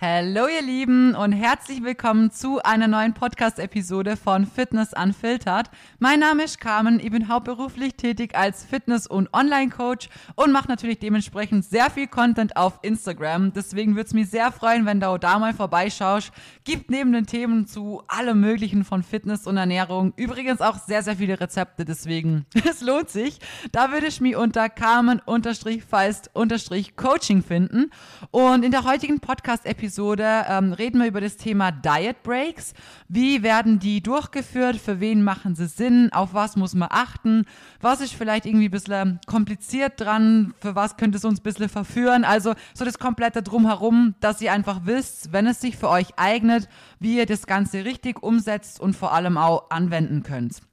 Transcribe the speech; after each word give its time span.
Hallo 0.00 0.46
ihr 0.46 0.62
Lieben 0.62 1.16
und 1.16 1.32
herzlich 1.32 1.82
willkommen 1.82 2.30
zu 2.30 2.62
einer 2.62 2.86
neuen 2.86 3.14
Podcast-Episode 3.14 4.16
von 4.16 4.46
Fitness 4.46 4.92
Unfiltered. 4.92 5.72
Mein 5.98 6.20
Name 6.20 6.44
ist 6.44 6.60
Carmen, 6.60 7.00
ich 7.00 7.10
bin 7.10 7.26
hauptberuflich 7.26 7.96
tätig 7.96 8.36
als 8.36 8.64
Fitness- 8.64 9.08
und 9.08 9.34
Online-Coach 9.34 10.08
und 10.36 10.52
mache 10.52 10.68
natürlich 10.68 11.00
dementsprechend 11.00 11.64
sehr 11.64 11.90
viel 11.90 12.06
Content 12.06 12.56
auf 12.56 12.78
Instagram. 12.82 13.52
Deswegen 13.52 13.96
würde 13.96 14.06
es 14.06 14.14
mich 14.14 14.30
sehr 14.30 14.52
freuen, 14.52 14.86
wenn 14.86 15.00
du 15.00 15.18
da 15.18 15.40
mal 15.40 15.52
vorbeischaust. 15.52 16.30
Gibt 16.62 16.92
neben 16.92 17.12
den 17.12 17.26
Themen 17.26 17.66
zu 17.66 18.04
allem 18.06 18.40
möglichen 18.40 18.84
von 18.84 19.02
Fitness 19.02 19.48
und 19.48 19.56
Ernährung 19.56 20.12
übrigens 20.14 20.60
auch 20.60 20.78
sehr, 20.78 21.02
sehr 21.02 21.16
viele 21.16 21.40
Rezepte, 21.40 21.84
deswegen 21.84 22.46
es 22.70 22.82
lohnt 22.82 23.10
sich. 23.10 23.40
Da 23.72 23.90
würde 23.90 24.06
ich 24.06 24.20
mich 24.20 24.36
unter 24.36 24.68
Carmen-Feist-Coaching 24.68 27.42
finden 27.42 27.90
und 28.30 28.64
in 28.64 28.70
der 28.70 28.84
heutigen 28.84 29.18
Podcast-Episode 29.18 29.87
Episode 29.88 30.44
ähm, 30.50 30.74
reden 30.74 31.00
wir 31.00 31.06
über 31.06 31.22
das 31.22 31.38
Thema 31.38 31.72
Diet 31.72 32.22
Breaks. 32.22 32.74
Wie 33.08 33.42
werden 33.42 33.78
die 33.78 34.02
durchgeführt? 34.02 34.76
Für 34.76 35.00
wen 35.00 35.24
machen 35.24 35.54
sie 35.54 35.66
Sinn? 35.66 36.12
Auf 36.12 36.34
was 36.34 36.56
muss 36.56 36.74
man 36.74 36.88
achten? 36.92 37.46
Was 37.80 38.02
ist 38.02 38.12
vielleicht 38.12 38.44
irgendwie 38.44 38.68
ein 38.68 38.70
bisschen 38.70 39.18
kompliziert 39.26 39.98
dran? 39.98 40.52
Für 40.60 40.74
was 40.74 40.98
könnte 40.98 41.16
es 41.16 41.24
uns 41.24 41.40
ein 41.40 41.42
bisschen 41.42 41.70
verführen? 41.70 42.24
Also 42.24 42.52
so 42.74 42.84
das 42.84 42.98
komplette 42.98 43.42
Drumherum, 43.42 44.14
dass 44.20 44.42
ihr 44.42 44.52
einfach 44.52 44.82
wisst, 44.84 45.32
wenn 45.32 45.46
es 45.46 45.62
sich 45.62 45.78
für 45.78 45.88
euch 45.88 46.08
eignet, 46.18 46.68
wie 47.00 47.16
ihr 47.16 47.24
das 47.24 47.46
Ganze 47.46 47.86
richtig 47.86 48.22
umsetzt 48.22 48.80
und 48.80 48.94
vor 48.94 49.14
allem 49.14 49.38
auch 49.38 49.70
anwenden 49.70 50.22
könnt. 50.22 50.67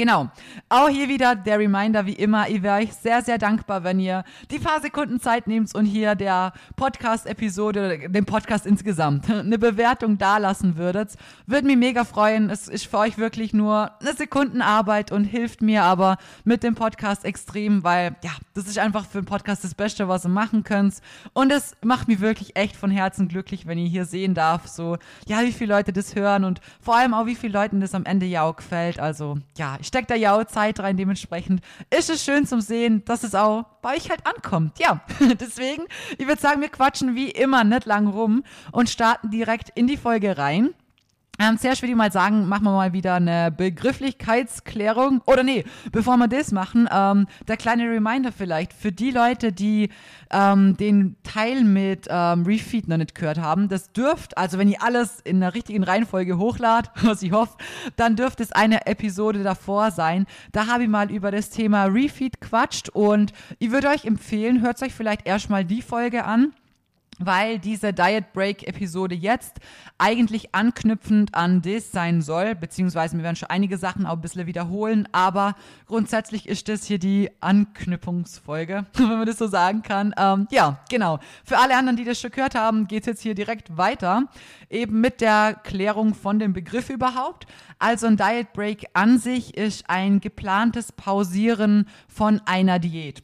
Genau. 0.00 0.30
Auch 0.70 0.88
hier 0.88 1.10
wieder 1.10 1.36
der 1.36 1.58
Reminder, 1.58 2.06
wie 2.06 2.14
immer, 2.14 2.48
ich 2.48 2.62
wäre 2.62 2.78
euch 2.78 2.94
sehr, 2.94 3.20
sehr 3.20 3.36
dankbar, 3.36 3.84
wenn 3.84 4.00
ihr 4.00 4.24
die 4.50 4.58
paar 4.58 4.80
Sekunden 4.80 5.20
Zeit 5.20 5.46
nehmt 5.46 5.74
und 5.74 5.84
hier 5.84 6.14
der 6.14 6.54
Podcast-Episode, 6.76 8.08
dem 8.08 8.24
Podcast 8.24 8.64
insgesamt, 8.64 9.30
eine 9.30 9.58
Bewertung 9.58 10.16
dalassen 10.16 10.78
würdet. 10.78 11.16
Würde 11.46 11.66
mich 11.66 11.76
mega 11.76 12.04
freuen. 12.04 12.48
Es 12.48 12.66
ist 12.66 12.86
für 12.86 12.96
euch 12.96 13.18
wirklich 13.18 13.52
nur 13.52 13.90
eine 14.00 14.14
Sekundenarbeit 14.14 15.12
und 15.12 15.24
hilft 15.24 15.60
mir 15.60 15.82
aber 15.82 16.16
mit 16.44 16.62
dem 16.62 16.76
Podcast 16.76 17.26
extrem, 17.26 17.84
weil, 17.84 18.16
ja, 18.24 18.30
das 18.54 18.68
ist 18.68 18.78
einfach 18.78 19.04
für 19.04 19.20
den 19.20 19.26
Podcast 19.26 19.64
das 19.64 19.74
Beste, 19.74 20.08
was 20.08 20.24
ihr 20.24 20.30
machen 20.30 20.64
könnt. 20.64 20.94
Und 21.34 21.52
es 21.52 21.76
macht 21.84 22.08
mich 22.08 22.20
wirklich 22.20 22.56
echt 22.56 22.74
von 22.74 22.90
Herzen 22.90 23.28
glücklich, 23.28 23.66
wenn 23.66 23.76
ihr 23.76 23.88
hier 23.88 24.06
sehen 24.06 24.32
darf, 24.32 24.66
so, 24.66 24.96
ja, 25.26 25.42
wie 25.42 25.52
viele 25.52 25.74
Leute 25.74 25.92
das 25.92 26.14
hören 26.14 26.44
und 26.44 26.62
vor 26.80 26.96
allem 26.96 27.12
auch, 27.12 27.26
wie 27.26 27.34
viele 27.34 27.52
Leuten 27.52 27.82
das 27.82 27.94
am 27.94 28.06
Ende 28.06 28.24
ja 28.24 28.44
auch 28.44 28.56
gefällt. 28.56 28.98
Also, 28.98 29.36
ja, 29.58 29.76
ich 29.78 29.89
steckt 29.90 30.10
da 30.10 30.14
ja 30.14 30.38
auch 30.38 30.44
Zeit 30.44 30.78
rein. 30.78 30.96
Dementsprechend 30.96 31.62
ist 31.90 32.10
es 32.10 32.24
schön 32.24 32.46
zum 32.46 32.60
Sehen, 32.60 33.04
dass 33.04 33.24
es 33.24 33.34
auch 33.34 33.64
bei 33.82 33.96
euch 33.96 34.08
halt 34.08 34.24
ankommt. 34.24 34.78
Ja, 34.78 35.00
deswegen, 35.40 35.82
ich 36.16 36.26
würde 36.26 36.40
sagen, 36.40 36.60
wir 36.60 36.68
quatschen 36.68 37.16
wie 37.16 37.30
immer 37.30 37.64
nicht 37.64 37.86
lang 37.86 38.06
rum 38.06 38.44
und 38.70 38.88
starten 38.88 39.30
direkt 39.30 39.70
in 39.74 39.88
die 39.88 39.96
Folge 39.96 40.38
rein. 40.38 40.70
Ähm, 41.40 41.56
zuerst 41.56 41.80
würde 41.80 41.92
ich 41.92 41.96
mal 41.96 42.12
sagen, 42.12 42.48
machen 42.48 42.64
wir 42.64 42.72
mal 42.72 42.92
wieder 42.92 43.14
eine 43.14 43.50
Begrifflichkeitsklärung. 43.50 45.22
Oder 45.24 45.42
nee, 45.42 45.64
bevor 45.90 46.18
wir 46.18 46.28
das 46.28 46.52
machen, 46.52 46.86
ähm, 46.92 47.26
der 47.48 47.56
kleine 47.56 47.84
Reminder 47.84 48.30
vielleicht 48.30 48.74
für 48.74 48.92
die 48.92 49.10
Leute, 49.10 49.50
die 49.50 49.88
ähm, 50.30 50.76
den 50.76 51.16
Teil 51.22 51.64
mit 51.64 52.08
ähm, 52.10 52.44
Refeed 52.44 52.88
noch 52.88 52.98
nicht 52.98 53.14
gehört 53.14 53.38
haben. 53.38 53.70
Das 53.70 53.90
dürft, 53.92 54.36
also 54.36 54.58
wenn 54.58 54.68
ihr 54.68 54.82
alles 54.82 55.20
in 55.20 55.40
der 55.40 55.54
richtigen 55.54 55.82
Reihenfolge 55.82 56.36
hochladet, 56.36 56.90
was 57.02 57.22
ich 57.22 57.32
hoffe, 57.32 57.56
dann 57.96 58.16
dürfte 58.16 58.42
es 58.42 58.52
eine 58.52 58.86
Episode 58.86 59.42
davor 59.42 59.92
sein. 59.92 60.26
Da 60.52 60.66
habe 60.66 60.82
ich 60.82 60.90
mal 60.90 61.10
über 61.10 61.30
das 61.30 61.48
Thema 61.48 61.84
Refeed 61.84 62.42
quatscht 62.42 62.90
und 62.90 63.32
ich 63.58 63.70
würde 63.70 63.88
euch 63.88 64.04
empfehlen, 64.04 64.60
hört 64.60 64.82
euch 64.82 64.92
vielleicht 64.92 65.26
erstmal 65.26 65.64
die 65.64 65.80
Folge 65.80 66.26
an 66.26 66.52
weil 67.20 67.58
diese 67.58 67.92
Diet 67.92 68.32
Break 68.32 68.66
Episode 68.66 69.14
jetzt 69.14 69.58
eigentlich 69.98 70.54
anknüpfend 70.54 71.34
an 71.34 71.62
das 71.62 71.92
sein 71.92 72.22
soll, 72.22 72.54
beziehungsweise 72.54 73.16
wir 73.16 73.22
werden 73.22 73.36
schon 73.36 73.50
einige 73.50 73.76
Sachen 73.76 74.06
auch 74.06 74.14
ein 74.14 74.20
bisschen 74.20 74.46
wiederholen, 74.46 75.06
aber 75.12 75.54
grundsätzlich 75.86 76.48
ist 76.48 76.68
das 76.68 76.84
hier 76.84 76.98
die 76.98 77.30
Anknüpfungsfolge, 77.40 78.86
wenn 78.94 79.08
man 79.08 79.26
das 79.26 79.38
so 79.38 79.46
sagen 79.46 79.82
kann. 79.82 80.14
Ähm, 80.16 80.48
ja, 80.50 80.80
genau. 80.88 81.18
Für 81.44 81.58
alle 81.58 81.76
anderen, 81.76 81.96
die 81.96 82.04
das 82.04 82.20
schon 82.20 82.30
gehört 82.30 82.54
haben, 82.54 82.88
geht 82.88 83.02
es 83.02 83.06
jetzt 83.06 83.22
hier 83.22 83.34
direkt 83.34 83.76
weiter, 83.76 84.24
eben 84.70 85.00
mit 85.00 85.20
der 85.20 85.54
Klärung 85.62 86.14
von 86.14 86.38
dem 86.38 86.52
Begriff 86.52 86.88
überhaupt. 86.88 87.46
Also 87.78 88.06
ein 88.06 88.16
Diet 88.16 88.52
Break 88.52 88.86
an 88.94 89.18
sich 89.18 89.56
ist 89.56 89.84
ein 89.88 90.20
geplantes 90.20 90.92
Pausieren 90.92 91.86
von 92.08 92.40
einer 92.46 92.78
Diät. 92.78 93.22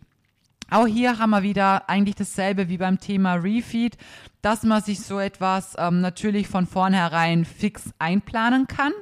Auch 0.70 0.86
hier 0.86 1.18
haben 1.18 1.30
wir 1.30 1.42
wieder 1.42 1.88
eigentlich 1.88 2.16
dasselbe 2.16 2.68
wie 2.68 2.78
beim 2.78 2.98
Thema 2.98 3.34
Refeed, 3.34 3.96
dass 4.42 4.62
man 4.62 4.82
sich 4.82 5.00
so 5.00 5.18
etwas 5.18 5.74
ähm, 5.78 6.00
natürlich 6.00 6.48
von 6.48 6.66
vornherein 6.66 7.44
fix 7.44 7.90
einplanen 7.98 8.66
kann, 8.66 8.92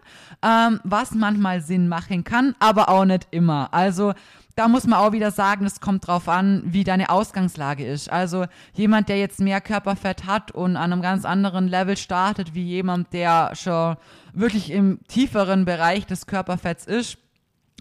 ähm, 0.42 0.80
was 0.84 1.12
manchmal 1.12 1.60
Sinn 1.60 1.88
machen 1.88 2.24
kann, 2.24 2.54
aber 2.58 2.88
auch 2.88 3.04
nicht 3.04 3.28
immer. 3.30 3.72
Also 3.72 4.12
da 4.56 4.68
muss 4.68 4.86
man 4.86 5.00
auch 5.00 5.12
wieder 5.12 5.30
sagen, 5.30 5.66
es 5.66 5.80
kommt 5.80 6.06
drauf 6.06 6.28
an, 6.28 6.62
wie 6.64 6.84
deine 6.84 7.10
Ausgangslage 7.10 7.84
ist. 7.84 8.10
Also 8.10 8.46
jemand, 8.72 9.08
der 9.08 9.18
jetzt 9.18 9.40
mehr 9.40 9.60
Körperfett 9.60 10.26
hat 10.26 10.52
und 10.52 10.76
an 10.76 10.92
einem 10.92 11.02
ganz 11.02 11.24
anderen 11.24 11.66
Level 11.66 11.96
startet, 11.96 12.54
wie 12.54 12.62
jemand, 12.62 13.12
der 13.12 13.50
schon 13.54 13.96
wirklich 14.32 14.70
im 14.70 15.00
tieferen 15.08 15.64
Bereich 15.64 16.06
des 16.06 16.26
Körperfetts 16.26 16.86
ist, 16.86 17.18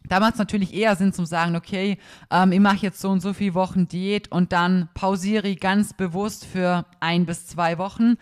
da 0.10 0.20
macht 0.20 0.34
es 0.34 0.40
natürlich 0.40 0.74
eher 0.74 0.96
Sinn 0.96 1.14
zu 1.14 1.26
sagen, 1.26 1.56
okay, 1.56 1.98
ähm, 2.30 2.52
ich 2.52 2.60
mache 2.60 2.78
jetzt 2.78 3.00
so 3.00 3.10
und 3.10 3.22
so 3.22 3.34
viele 3.34 3.54
Wochen 3.54 3.88
Diät 3.88 4.32
und 4.32 4.52
dann 4.52 4.90
pausiere 4.94 5.48
ich 5.48 5.60
ganz 5.60 5.94
bewusst 5.94 6.46
für 6.46 6.86
ein 7.00 7.26
bis 7.26 7.48
zwei 7.48 7.78
Wochen. 7.78 8.16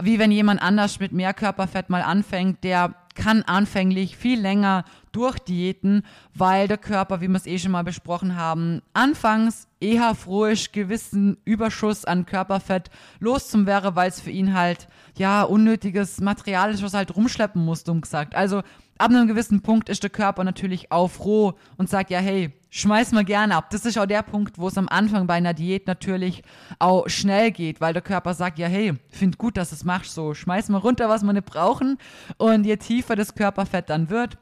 Wie 0.00 0.18
wenn 0.18 0.30
jemand 0.30 0.62
anders 0.62 1.00
mit 1.00 1.12
mehr 1.12 1.34
Körperfett 1.34 1.90
mal 1.90 2.02
anfängt, 2.02 2.62
der 2.64 2.94
kann 3.18 3.42
anfänglich 3.42 4.16
viel 4.16 4.40
länger 4.40 4.84
durchdiäten, 5.12 6.04
weil 6.34 6.68
der 6.68 6.78
Körper, 6.78 7.20
wie 7.20 7.28
wir 7.28 7.36
es 7.36 7.46
eh 7.46 7.58
schon 7.58 7.72
mal 7.72 7.82
besprochen 7.82 8.36
haben, 8.36 8.80
anfangs 8.94 9.66
eher 9.80 10.14
froh 10.14 10.44
ist, 10.44 10.72
gewissen 10.72 11.36
Überschuss 11.44 12.04
an 12.04 12.26
Körperfett 12.26 12.90
wäre, 13.20 13.96
weil 13.96 14.08
es 14.08 14.20
für 14.20 14.30
ihn 14.30 14.54
halt, 14.54 14.88
ja, 15.16 15.42
unnötiges 15.42 16.20
Material 16.20 16.70
ist, 16.72 16.82
was 16.82 16.94
er 16.94 16.98
halt 16.98 17.16
rumschleppen 17.16 17.64
muss, 17.64 17.82
dumm 17.82 18.00
gesagt. 18.00 18.36
Also, 18.36 18.62
ab 18.98 19.10
einem 19.10 19.28
gewissen 19.28 19.62
Punkt 19.62 19.88
ist 19.88 20.02
der 20.02 20.10
Körper 20.10 20.44
natürlich 20.44 20.92
auch 20.92 21.08
froh 21.08 21.54
und 21.76 21.88
sagt, 21.88 22.10
ja, 22.10 22.18
hey, 22.18 22.52
schmeiß 22.70 23.12
mal 23.12 23.24
gerne 23.24 23.56
ab. 23.56 23.70
Das 23.70 23.84
ist 23.84 23.98
auch 23.98 24.06
der 24.06 24.22
Punkt, 24.22 24.58
wo 24.58 24.68
es 24.68 24.76
am 24.76 24.88
Anfang 24.88 25.26
bei 25.26 25.34
einer 25.34 25.54
Diät 25.54 25.86
natürlich 25.86 26.42
auch 26.78 27.08
schnell 27.08 27.50
geht, 27.50 27.80
weil 27.80 27.92
der 27.92 28.02
Körper 28.02 28.34
sagt, 28.34 28.58
ja, 28.58 28.66
hey, 28.66 28.94
find 29.10 29.38
gut, 29.38 29.56
dass 29.56 29.70
du 29.70 29.76
es 29.76 29.84
machst, 29.84 30.14
so 30.14 30.34
schmeiß 30.34 30.68
mal 30.68 30.78
runter, 30.78 31.08
was 31.08 31.22
wir 31.22 31.32
nicht 31.32 31.46
brauchen. 31.46 31.98
Und 32.36 32.64
je 32.64 32.76
tiefer 32.76 33.16
das 33.16 33.34
Körperfett 33.34 33.88
dann 33.88 34.10
wird, 34.10 34.36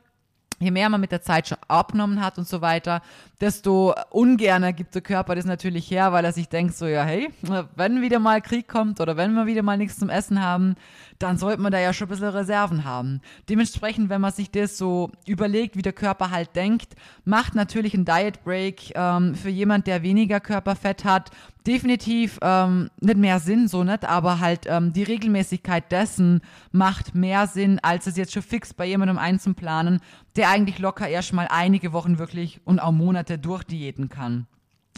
je 0.59 0.71
mehr 0.71 0.89
man 0.89 1.01
mit 1.01 1.13
der 1.13 1.23
Zeit 1.23 1.49
schon 1.49 1.59
abgenommen 1.69 2.23
hat 2.23 2.39
und 2.39 2.49
so 2.49 2.61
weiter, 2.61 3.03
desto 3.41 3.95
ungerner 4.11 4.73
gibt 4.73 4.95
der 4.95 5.03
Körper 5.03 5.35
das 5.35 5.45
natürlich 5.45 5.91
her, 5.91 6.13
weil 6.13 6.25
er 6.25 6.33
sich 6.33 6.49
denkt 6.49 6.75
so, 6.75 6.87
ja, 6.87 7.05
hey, 7.05 7.29
wenn 7.75 8.01
wieder 8.01 8.19
mal 8.19 8.41
Krieg 8.41 8.67
kommt 8.67 9.01
oder 9.01 9.17
wenn 9.17 9.35
wir 9.35 9.47
wieder 9.47 9.63
mal 9.63 9.77
nichts 9.77 9.99
zum 9.99 10.09
Essen 10.09 10.43
haben, 10.43 10.77
dann 11.19 11.39
sollte 11.39 11.61
man 11.61 11.73
da 11.73 11.79
ja 11.79 11.93
schon 11.93 12.07
ein 12.07 12.11
bisschen 12.11 12.29
Reserven 12.29 12.85
haben. 12.85 13.21
Dementsprechend, 13.49 14.11
wenn 14.11 14.21
man 14.21 14.33
sich 14.33 14.51
das 14.51 14.79
so 14.79 15.11
überlegt, 15.27 15.77
wie 15.77 15.83
der 15.83 15.93
Körper 15.93 16.31
halt 16.31 16.55
denkt, 16.57 16.95
macht 17.25 17.55
natürlich 17.55 17.95
ein 17.95 18.05
Diet 18.05 18.43
Break 18.45 18.93
ähm, 18.95 19.35
für 19.35 19.49
jemand, 19.49 19.87
der 19.87 20.03
weniger 20.03 20.41
Körperfett 20.41 21.05
hat, 21.05 21.31
definitiv 21.67 22.39
ähm, 22.43 22.91
nicht 23.01 23.17
mehr 23.17 23.41
Sinn, 23.41 23.69
so 23.69 23.85
nicht, 23.85 24.05
aber 24.05 24.41
halt 24.41 24.67
ähm, 24.67 24.93
die 24.93 25.03
Regelmäßigkeit 25.03 25.91
dessen 25.91 26.41
macht 26.71 27.15
mehr 27.15 27.47
Sinn, 27.47 27.81
als 27.83 28.07
es 28.07 28.17
jetzt 28.17 28.33
schon 28.33 28.43
fix 28.43 28.73
bei 28.73 28.87
jemandem 28.87 29.19
einzuplanen, 29.19 30.01
der 30.37 30.51
eigentlich 30.51 30.79
locker 30.79 31.09
erst 31.09 31.33
mal 31.33 31.49
einige 31.51 31.93
Wochen 31.93 32.19
wirklich 32.19 32.61
und 32.65 32.79
auch 32.79 32.93
Monate 32.93 33.39
durchdiäten 33.39 34.09
kann. 34.09 34.47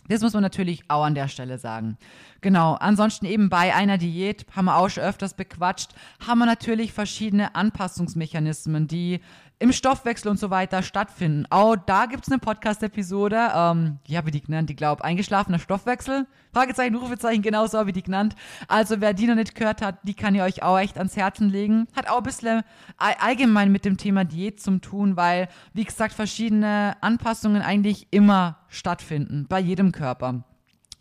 Das 0.09 0.23
muss 0.23 0.33
man 0.33 0.43
natürlich 0.43 0.83
auch 0.89 1.05
an 1.05 1.15
der 1.15 1.29
Stelle 1.29 1.59
sagen. 1.59 1.99
Genau. 2.41 2.75
Ansonsten 2.75 3.27
eben 3.27 3.49
bei 3.49 3.75
einer 3.75 3.99
Diät, 3.99 4.47
haben 4.55 4.67
wir 4.67 4.77
auch 4.77 4.89
schon 4.89 5.03
öfters 5.03 5.35
bequatscht, 5.35 5.91
haben 6.27 6.39
wir 6.39 6.47
natürlich 6.47 6.93
verschiedene 6.93 7.55
Anpassungsmechanismen, 7.55 8.87
die 8.87 9.21
im 9.61 9.73
Stoffwechsel 9.73 10.31
und 10.31 10.39
so 10.39 10.51
weiter 10.51 10.83
stattfinden. 10.83 11.45
Auch 11.51 11.77
da 11.77 12.07
gibt 12.07 12.25
es 12.25 12.33
eine 12.33 12.39
Podcast-Episode, 12.39 13.51
ähm, 13.55 13.99
wie 14.05 14.17
habe 14.17 14.29
ich 14.29 14.33
die 14.33 14.43
genannt? 14.43 14.71
Ich 14.71 14.77
glaube, 14.77 15.03
eingeschlafener 15.03 15.59
Stoffwechsel. 15.59 16.27
Fragezeichen, 16.53 16.95
Rufezeichen, 16.95 17.43
genauso 17.43 17.85
ich 17.85 17.93
die 17.93 18.03
genannt. 18.03 18.37
Also 18.69 19.01
wer 19.01 19.15
die 19.15 19.27
noch 19.27 19.35
nicht 19.35 19.55
gehört 19.55 19.83
hat, 19.83 19.99
die 20.05 20.15
kann 20.15 20.35
ich 20.35 20.43
euch 20.43 20.63
auch 20.63 20.79
echt 20.79 20.97
ans 20.97 21.17
Herzen 21.17 21.51
legen. 21.51 21.89
Hat 21.97 22.09
auch 22.09 22.19
ein 22.19 22.23
bisschen 22.23 22.63
allgemein 22.97 23.73
mit 23.73 23.85
dem 23.85 23.97
Thema 23.97 24.25
Diät 24.25 24.61
zu 24.61 24.79
tun, 24.79 25.17
weil, 25.17 25.49
wie 25.73 25.85
gesagt, 25.85 26.15
verschiedene 26.15 26.97
Anpassungen 27.01 27.63
eigentlich 27.63 28.09
immer 28.11 28.59
stattfinden, 28.69 29.47
bei 29.49 29.59
jedem 29.59 29.93
Körper. 29.93 30.45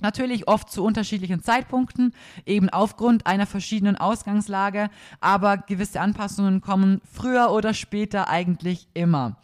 Natürlich 0.01 0.47
oft 0.47 0.69
zu 0.69 0.83
unterschiedlichen 0.83 1.41
Zeitpunkten, 1.41 2.13
eben 2.45 2.69
aufgrund 2.69 3.25
einer 3.25 3.47
verschiedenen 3.47 3.97
Ausgangslage, 3.97 4.89
aber 5.21 5.57
gewisse 5.57 5.99
Anpassungen 5.99 6.61
kommen 6.61 7.01
früher 7.11 7.51
oder 7.51 7.73
später 7.73 8.29
eigentlich 8.29 8.87
immer. 8.93 9.37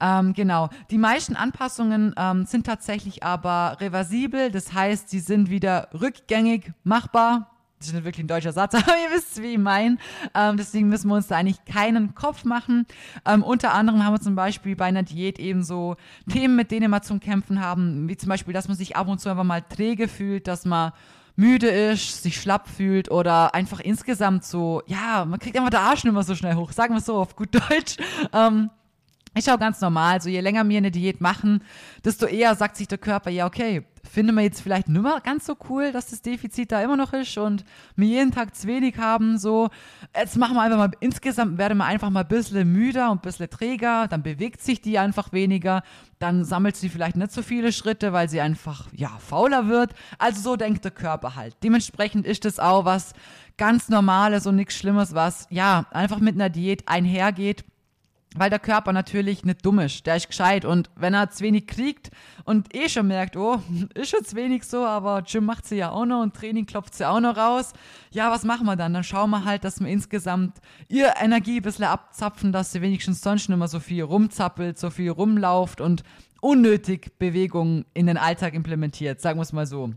Ähm, 0.00 0.32
genau. 0.32 0.70
Die 0.90 0.98
meisten 0.98 1.36
Anpassungen 1.36 2.14
ähm, 2.16 2.46
sind 2.46 2.64
tatsächlich 2.64 3.22
aber 3.22 3.76
reversibel, 3.80 4.50
das 4.50 4.72
heißt, 4.72 5.10
sie 5.10 5.20
sind 5.20 5.50
wieder 5.50 5.88
rückgängig 5.92 6.72
machbar, 6.84 7.50
das 7.80 7.88
ist 7.88 7.94
nicht 7.94 8.04
wirklich 8.04 8.24
ein 8.24 8.28
deutscher 8.28 8.52
Satz, 8.52 8.74
aber 8.74 8.92
ihr 8.92 9.16
wisst, 9.16 9.42
wie 9.42 9.54
ich 9.54 9.58
meine. 9.58 9.96
Ähm, 10.34 10.56
deswegen 10.56 10.88
müssen 10.88 11.08
wir 11.08 11.16
uns 11.16 11.28
da 11.28 11.36
eigentlich 11.36 11.64
keinen 11.64 12.14
Kopf 12.14 12.44
machen. 12.44 12.86
Ähm, 13.26 13.42
unter 13.42 13.72
anderem 13.72 14.04
haben 14.04 14.14
wir 14.14 14.20
zum 14.20 14.34
Beispiel 14.34 14.76
bei 14.76 14.84
einer 14.84 15.02
Diät 15.02 15.38
eben 15.38 15.64
so 15.64 15.96
Themen, 16.30 16.56
mit 16.56 16.70
denen 16.70 16.90
wir 16.90 17.02
zum 17.02 17.20
Kämpfen 17.20 17.60
haben, 17.60 18.06
wie 18.08 18.18
zum 18.18 18.28
Beispiel, 18.28 18.52
dass 18.52 18.68
man 18.68 18.76
sich 18.76 18.96
ab 18.96 19.08
und 19.08 19.18
zu 19.18 19.30
einfach 19.30 19.44
mal 19.44 19.62
träge 19.62 20.08
fühlt, 20.08 20.46
dass 20.46 20.66
man 20.66 20.92
müde 21.36 21.68
ist, 21.68 22.22
sich 22.22 22.38
schlapp 22.38 22.68
fühlt 22.68 23.10
oder 23.10 23.54
einfach 23.54 23.80
insgesamt 23.80 24.44
so, 24.44 24.82
ja, 24.86 25.24
man 25.24 25.38
kriegt 25.38 25.56
einfach 25.56 25.70
der 25.70 25.80
Arsch 25.80 26.04
nicht 26.04 26.12
mehr 26.12 26.22
so 26.22 26.34
schnell 26.34 26.56
hoch, 26.56 26.72
sagen 26.72 26.92
wir 26.92 27.00
so 27.00 27.16
auf 27.16 27.34
gut 27.34 27.54
Deutsch. 27.54 27.96
Ähm, 28.34 28.68
ist 29.34 29.48
auch 29.48 29.58
ganz 29.58 29.80
normal. 29.80 30.20
So 30.20 30.28
je 30.28 30.40
länger 30.40 30.68
wir 30.68 30.78
eine 30.78 30.90
Diät 30.90 31.20
machen, 31.20 31.62
desto 32.04 32.26
eher 32.26 32.54
sagt 32.54 32.76
sich 32.76 32.88
der 32.88 32.98
Körper, 32.98 33.30
ja, 33.30 33.46
okay, 33.46 33.84
finde 34.08 34.32
wir 34.32 34.42
jetzt 34.42 34.60
vielleicht 34.60 34.88
nicht 34.88 35.02
mehr 35.02 35.20
ganz 35.22 35.46
so 35.46 35.56
cool, 35.68 35.92
dass 35.92 36.10
das 36.10 36.22
Defizit 36.22 36.72
da 36.72 36.82
immer 36.82 36.96
noch 36.96 37.12
ist 37.12 37.36
und 37.38 37.64
wir 37.96 38.08
jeden 38.08 38.32
Tag 38.32 38.56
zu 38.56 38.66
wenig 38.66 38.98
haben. 38.98 39.38
So, 39.38 39.68
jetzt 40.16 40.36
machen 40.36 40.56
wir 40.56 40.62
einfach 40.62 40.78
mal, 40.78 40.90
insgesamt 41.00 41.58
werden 41.58 41.78
wir 41.78 41.84
einfach 41.84 42.10
mal 42.10 42.22
ein 42.22 42.28
bisschen 42.28 42.72
müder 42.72 43.10
und 43.10 43.18
ein 43.18 43.22
bisschen 43.22 43.50
träger, 43.50 44.08
dann 44.08 44.22
bewegt 44.22 44.62
sich 44.62 44.80
die 44.80 44.98
einfach 44.98 45.32
weniger, 45.32 45.82
dann 46.18 46.44
sammelt 46.44 46.76
sie 46.76 46.88
vielleicht 46.88 47.16
nicht 47.16 47.32
so 47.32 47.42
viele 47.42 47.72
Schritte, 47.72 48.12
weil 48.12 48.28
sie 48.28 48.40
einfach, 48.40 48.88
ja, 48.92 49.10
fauler 49.18 49.68
wird. 49.68 49.94
Also 50.18 50.40
so 50.40 50.56
denkt 50.56 50.84
der 50.84 50.90
Körper 50.90 51.36
halt. 51.36 51.56
Dementsprechend 51.62 52.26
ist 52.26 52.44
das 52.44 52.58
auch 52.58 52.84
was 52.84 53.12
ganz 53.56 53.88
Normales 53.90 54.46
und 54.46 54.56
nichts 54.56 54.74
Schlimmes, 54.74 55.14
was, 55.14 55.46
ja, 55.50 55.86
einfach 55.90 56.18
mit 56.18 56.34
einer 56.34 56.48
Diät 56.48 56.88
einhergeht 56.88 57.64
weil 58.36 58.50
der 58.50 58.60
Körper 58.60 58.92
natürlich 58.92 59.44
nicht 59.44 59.66
dumm 59.66 59.80
ist, 59.80 60.06
der 60.06 60.16
ist 60.16 60.28
gescheit 60.28 60.64
und 60.64 60.88
wenn 60.94 61.14
er 61.14 61.30
zu 61.30 61.42
wenig 61.42 61.66
kriegt 61.66 62.10
und 62.44 62.74
eh 62.74 62.88
schon 62.88 63.08
merkt, 63.08 63.36
oh, 63.36 63.60
ist 63.94 64.10
schon 64.10 64.24
zu 64.24 64.36
wenig 64.36 64.64
so, 64.64 64.84
aber 64.84 65.22
Gym 65.22 65.44
macht 65.44 65.66
sie 65.66 65.76
ja 65.76 65.90
auch 65.90 66.06
noch 66.06 66.22
und 66.22 66.34
Training 66.34 66.66
klopft 66.66 66.94
sie 66.94 67.08
auch 67.08 67.20
noch 67.20 67.36
raus, 67.36 67.72
ja, 68.12 68.30
was 68.30 68.44
machen 68.44 68.66
wir 68.66 68.76
dann? 68.76 68.94
Dann 68.94 69.04
schauen 69.04 69.30
wir 69.30 69.44
halt, 69.44 69.64
dass 69.64 69.80
wir 69.80 69.88
insgesamt 69.88 70.58
ihr 70.88 71.14
Energie 71.20 71.56
ein 71.56 71.62
bisschen 71.62 71.86
abzapfen, 71.86 72.52
dass 72.52 72.72
sie 72.72 72.82
wenigstens 72.82 73.20
sonst 73.20 73.48
nicht 73.48 73.58
mehr 73.58 73.68
so 73.68 73.80
viel 73.80 74.02
rumzappelt, 74.02 74.78
so 74.78 74.90
viel 74.90 75.10
rumlauft 75.10 75.80
und 75.80 76.04
unnötig 76.40 77.18
Bewegungen 77.18 77.84
in 77.94 78.06
den 78.06 78.16
Alltag 78.16 78.54
implementiert, 78.54 79.20
sagen 79.20 79.38
wir 79.38 79.42
es 79.42 79.52
mal 79.52 79.66
so. 79.66 79.92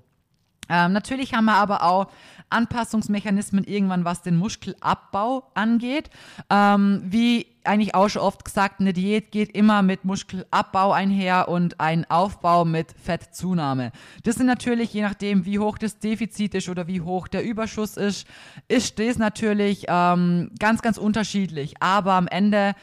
Ähm, 0.69 0.93
natürlich 0.93 1.33
haben 1.33 1.45
wir 1.45 1.55
aber 1.55 1.83
auch 1.83 2.07
Anpassungsmechanismen 2.49 3.63
irgendwann, 3.63 4.05
was 4.05 4.21
den 4.21 4.37
Muskelabbau 4.37 5.43
angeht. 5.53 6.09
Ähm, 6.49 7.01
wie 7.05 7.47
eigentlich 7.63 7.95
auch 7.95 8.09
schon 8.09 8.21
oft 8.21 8.45
gesagt, 8.45 8.79
eine 8.79 8.93
Diät 8.93 9.31
geht 9.31 9.55
immer 9.55 9.81
mit 9.81 10.05
Muskelabbau 10.05 10.91
einher 10.91 11.47
und 11.47 11.79
ein 11.79 12.09
Aufbau 12.09 12.65
mit 12.65 12.93
Fettzunahme. 13.01 13.91
Das 14.23 14.35
sind 14.35 14.47
natürlich, 14.47 14.93
je 14.93 15.01
nachdem, 15.01 15.45
wie 15.45 15.59
hoch 15.59 15.77
das 15.77 15.99
Defizit 15.99 16.55
ist 16.55 16.69
oder 16.69 16.87
wie 16.87 17.01
hoch 17.01 17.27
der 17.27 17.43
Überschuss 17.43 17.97
ist, 17.97 18.27
ist 18.67 18.99
das 18.99 19.17
natürlich 19.17 19.85
ähm, 19.87 20.51
ganz, 20.59 20.81
ganz 20.81 20.97
unterschiedlich. 20.97 21.75
Aber 21.81 22.13
am 22.13 22.27
Ende 22.27 22.75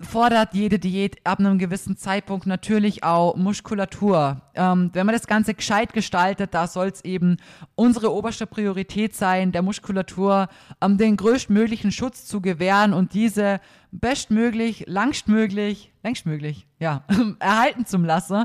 fordert 0.00 0.54
jede 0.54 0.78
Diät 0.78 1.16
ab 1.24 1.38
einem 1.38 1.58
gewissen 1.58 1.96
Zeitpunkt 1.96 2.46
natürlich 2.46 3.04
auch 3.04 3.36
Muskulatur. 3.36 4.42
Ähm, 4.54 4.90
wenn 4.92 5.06
man 5.06 5.14
das 5.14 5.26
Ganze 5.26 5.54
gescheit 5.54 5.92
gestaltet, 5.92 6.54
da 6.54 6.66
soll 6.66 6.88
es 6.88 7.04
eben 7.04 7.36
unsere 7.74 8.12
oberste 8.12 8.46
Priorität 8.46 9.14
sein, 9.14 9.52
der 9.52 9.62
Muskulatur 9.62 10.48
ähm, 10.80 10.98
den 10.98 11.16
größtmöglichen 11.16 11.92
Schutz 11.92 12.26
zu 12.26 12.40
gewähren 12.40 12.92
und 12.92 13.14
diese 13.14 13.60
bestmöglich, 13.92 14.84
langstmöglich, 14.86 15.92
längstmöglich, 16.02 16.66
ja, 16.78 17.04
erhalten 17.38 17.86
zu 17.86 17.98
lassen. 17.98 18.44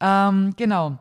Ähm, 0.00 0.54
genau. 0.56 0.98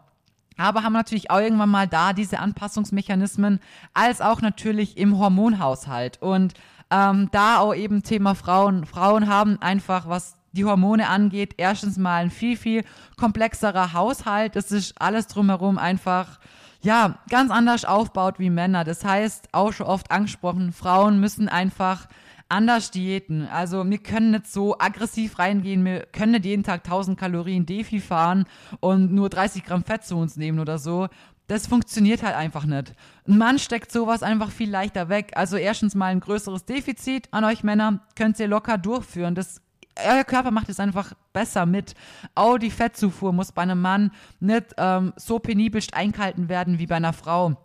Aber 0.57 0.83
haben 0.83 0.93
natürlich 0.93 1.31
auch 1.31 1.39
irgendwann 1.39 1.69
mal 1.69 1.87
da 1.87 2.13
diese 2.13 2.39
Anpassungsmechanismen, 2.39 3.59
als 3.93 4.21
auch 4.21 4.41
natürlich 4.41 4.97
im 4.97 5.17
Hormonhaushalt. 5.17 6.21
Und 6.21 6.53
ähm, 6.95 7.29
da 7.31 7.59
auch 7.59 7.75
eben 7.75 8.03
Thema 8.03 8.35
Frauen. 8.35 8.85
Frauen 8.85 9.27
haben 9.27 9.61
einfach, 9.61 10.07
was 10.07 10.37
die 10.53 10.63
Hormone 10.63 11.09
angeht, 11.09 11.55
erstens 11.57 11.97
mal 11.97 12.23
ein 12.23 12.29
viel, 12.29 12.55
viel 12.55 12.83
komplexerer 13.17 13.91
Haushalt. 13.91 14.55
Es 14.55 14.71
ist 14.71 14.93
alles 15.01 15.27
drumherum 15.27 15.77
einfach, 15.77 16.39
ja, 16.81 17.19
ganz 17.29 17.51
anders 17.51 17.83
aufbaut 17.83 18.39
wie 18.39 18.49
Männer. 18.49 18.85
Das 18.85 19.03
heißt, 19.03 19.49
auch 19.51 19.73
schon 19.73 19.87
oft 19.87 20.09
angesprochen, 20.11 20.71
Frauen 20.71 21.19
müssen 21.19 21.49
einfach 21.49 22.07
anders 22.47 22.91
diäten. 22.91 23.47
Also 23.47 23.89
wir 23.89 23.97
können 23.97 24.31
nicht 24.31 24.47
so 24.47 24.77
aggressiv 24.77 25.39
reingehen, 25.39 25.83
wir 25.83 26.05
können 26.05 26.33
nicht 26.33 26.45
jeden 26.45 26.63
Tag 26.63 26.85
1000 26.85 27.19
Kalorien 27.19 27.65
Defi 27.65 27.99
fahren 27.99 28.45
und 28.79 29.11
nur 29.11 29.29
30 29.29 29.65
Gramm 29.65 29.83
Fett 29.83 30.05
zu 30.05 30.15
uns 30.15 30.37
nehmen 30.37 30.59
oder 30.59 30.77
so. 30.77 31.07
Das 31.47 31.67
funktioniert 31.67 32.23
halt 32.23 32.35
einfach 32.35 32.65
nicht. 32.65 32.93
Ein 33.27 33.37
Mann 33.37 33.59
steckt 33.59 33.91
sowas 33.91 34.23
einfach 34.23 34.49
viel 34.49 34.69
leichter 34.69 35.09
weg. 35.09 35.33
Also 35.35 35.57
erstens 35.57 35.93
mal 35.93 36.07
ein 36.07 36.19
größeres 36.19 36.65
Defizit 36.65 37.27
an 37.31 37.43
euch 37.43 37.63
Männer 37.63 37.99
könnt 38.15 38.39
ihr 38.39 38.47
locker 38.47 38.77
durchführen. 38.77 39.35
Das 39.35 39.61
euer 40.03 40.23
Körper 40.23 40.51
macht 40.51 40.69
es 40.69 40.79
einfach 40.79 41.13
besser 41.33 41.65
mit. 41.65 41.93
Auch 42.33 42.57
die 42.57 42.71
Fettzufuhr 42.71 43.31
muss 43.31 43.51
bei 43.51 43.61
einem 43.61 43.81
Mann 43.81 44.11
nicht 44.39 44.73
ähm, 44.77 45.13
so 45.15 45.39
penibelst 45.39 45.93
eingehalten 45.93 46.49
werden 46.49 46.79
wie 46.79 46.87
bei 46.87 46.95
einer 46.95 47.13
Frau. 47.13 47.57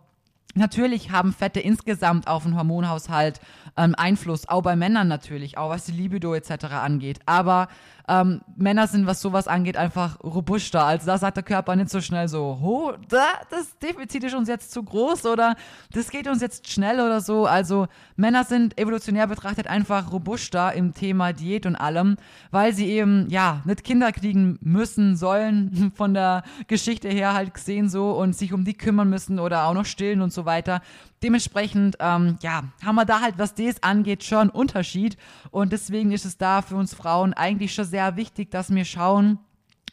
Natürlich 0.53 1.11
haben 1.11 1.33
Fette 1.33 1.61
insgesamt 1.61 2.27
auf 2.27 2.43
den 2.43 2.57
Hormonhaushalt 2.57 3.39
ähm, 3.77 3.95
Einfluss, 3.97 4.49
auch 4.49 4.61
bei 4.61 4.75
Männern 4.75 5.07
natürlich, 5.07 5.57
auch 5.57 5.69
was 5.69 5.85
die 5.85 5.93
Libido 5.93 6.33
etc. 6.33 6.65
angeht. 6.65 7.19
Aber 7.25 7.69
ähm, 8.11 8.41
Männer 8.57 8.87
sind, 8.87 9.05
was 9.05 9.21
sowas 9.21 9.47
angeht, 9.47 9.77
einfach 9.77 10.19
robuster. 10.21 10.83
Also 10.83 11.05
da 11.05 11.17
sagt 11.17 11.37
der 11.37 11.43
Körper 11.43 11.77
nicht 11.77 11.89
so 11.89 12.01
schnell 12.01 12.27
so, 12.27 12.59
ho, 12.61 12.93
da, 13.07 13.25
das 13.49 13.77
Defizit 13.77 14.25
ist 14.25 14.35
uns 14.35 14.49
jetzt 14.49 14.71
zu 14.71 14.83
groß 14.83 15.25
oder 15.27 15.55
das 15.93 16.09
geht 16.09 16.27
uns 16.27 16.41
jetzt 16.41 16.69
schnell 16.69 16.99
oder 16.99 17.21
so. 17.21 17.45
Also 17.45 17.87
Männer 18.17 18.43
sind 18.43 18.77
evolutionär 18.77 19.27
betrachtet 19.27 19.67
einfach 19.67 20.11
robuster 20.11 20.73
im 20.73 20.93
Thema 20.93 21.31
Diät 21.31 21.65
und 21.65 21.77
allem, 21.77 22.17
weil 22.51 22.73
sie 22.73 22.87
eben, 22.87 23.29
ja, 23.29 23.61
nicht 23.63 23.85
Kinder 23.85 24.11
kriegen 24.11 24.59
müssen, 24.61 25.15
sollen, 25.15 25.93
von 25.95 26.13
der 26.13 26.43
Geschichte 26.67 27.07
her 27.07 27.33
halt 27.33 27.53
gesehen 27.53 27.87
so 27.87 28.11
und 28.11 28.35
sich 28.35 28.51
um 28.51 28.65
die 28.65 28.73
kümmern 28.73 29.09
müssen 29.09 29.39
oder 29.39 29.67
auch 29.67 29.73
noch 29.73 29.85
stillen 29.85 30.21
und 30.21 30.33
so 30.33 30.43
weiter. 30.43 30.81
Dementsprechend, 31.23 31.97
ähm, 31.99 32.37
ja, 32.41 32.63
haben 32.83 32.95
wir 32.95 33.05
da 33.05 33.21
halt, 33.21 33.35
was 33.37 33.53
das 33.53 33.83
angeht, 33.83 34.23
schon 34.23 34.39
einen 34.39 34.49
Unterschied. 34.49 35.17
Und 35.51 35.71
deswegen 35.71 36.11
ist 36.11 36.25
es 36.25 36.37
da 36.37 36.61
für 36.61 36.75
uns 36.75 36.93
Frauen 36.93 37.33
eigentlich 37.33 37.73
schon 37.73 37.85
sehr 37.85 38.15
wichtig, 38.15 38.49
dass 38.49 38.73
wir 38.73 38.85
schauen, 38.85 39.39